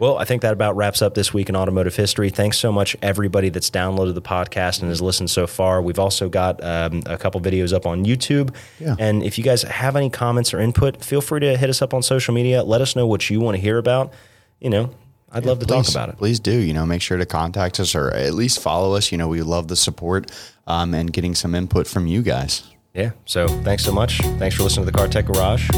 Well, 0.00 0.18
I 0.18 0.24
think 0.24 0.42
that 0.42 0.52
about 0.52 0.74
wraps 0.74 1.02
up 1.02 1.14
this 1.14 1.32
week 1.32 1.48
in 1.48 1.54
automotive 1.54 1.94
history. 1.94 2.30
Thanks 2.30 2.58
so 2.58 2.72
much, 2.72 2.96
everybody 3.00 3.48
that's 3.48 3.70
downloaded 3.70 4.14
the 4.14 4.22
podcast 4.22 4.80
and 4.80 4.88
has 4.88 5.00
listened 5.00 5.30
so 5.30 5.46
far. 5.46 5.80
We've 5.80 6.00
also 6.00 6.28
got 6.28 6.62
um, 6.64 7.04
a 7.06 7.16
couple 7.16 7.40
videos 7.40 7.72
up 7.72 7.86
on 7.86 8.04
YouTube. 8.04 8.52
Yeah. 8.80 8.96
And 8.98 9.22
if 9.22 9.38
you 9.38 9.44
guys 9.44 9.62
have 9.62 9.94
any 9.94 10.10
comments 10.10 10.52
or 10.52 10.58
input, 10.58 11.04
feel 11.04 11.20
free 11.20 11.38
to 11.38 11.56
hit 11.56 11.70
us 11.70 11.80
up 11.80 11.94
on 11.94 12.02
social 12.02 12.34
media. 12.34 12.64
Let 12.64 12.80
us 12.80 12.96
know 12.96 13.06
what 13.06 13.30
you 13.30 13.38
want 13.38 13.54
to 13.54 13.60
hear 13.60 13.78
about. 13.78 14.12
You 14.58 14.70
know, 14.70 14.90
I'd 15.34 15.42
yeah, 15.42 15.48
love 15.48 15.58
to 15.58 15.66
please, 15.66 15.86
talk 15.86 15.90
about 15.90 16.08
it. 16.10 16.16
Please 16.16 16.40
do. 16.40 16.56
You 16.56 16.72
know, 16.72 16.86
make 16.86 17.02
sure 17.02 17.18
to 17.18 17.26
contact 17.26 17.80
us 17.80 17.94
or 17.94 18.10
at 18.14 18.34
least 18.34 18.60
follow 18.60 18.94
us. 18.94 19.10
You 19.10 19.18
know, 19.18 19.28
we 19.28 19.42
love 19.42 19.68
the 19.68 19.76
support 19.76 20.30
um, 20.66 20.94
and 20.94 21.12
getting 21.12 21.34
some 21.34 21.54
input 21.54 21.86
from 21.86 22.06
you 22.06 22.22
guys. 22.22 22.62
Yeah. 22.94 23.10
So 23.26 23.48
thanks 23.48 23.84
so 23.84 23.92
much. 23.92 24.18
Thanks 24.38 24.54
for 24.54 24.62
listening 24.62 24.86
to 24.86 24.92
the 24.92 24.96
Car 24.96 25.08
Tech 25.08 25.26
Garage. 25.26 25.68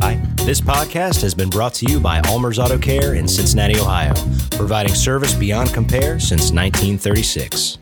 Hi. 0.00 0.20
This 0.36 0.62
podcast 0.62 1.20
has 1.20 1.34
been 1.34 1.50
brought 1.50 1.74
to 1.74 1.86
you 1.86 2.00
by 2.00 2.22
Ulmer's 2.22 2.58
Auto 2.58 2.78
Care 2.78 3.14
in 3.14 3.28
Cincinnati, 3.28 3.78
Ohio, 3.78 4.14
providing 4.52 4.94
service 4.94 5.34
beyond 5.34 5.74
compare 5.74 6.18
since 6.18 6.52
1936. 6.52 7.76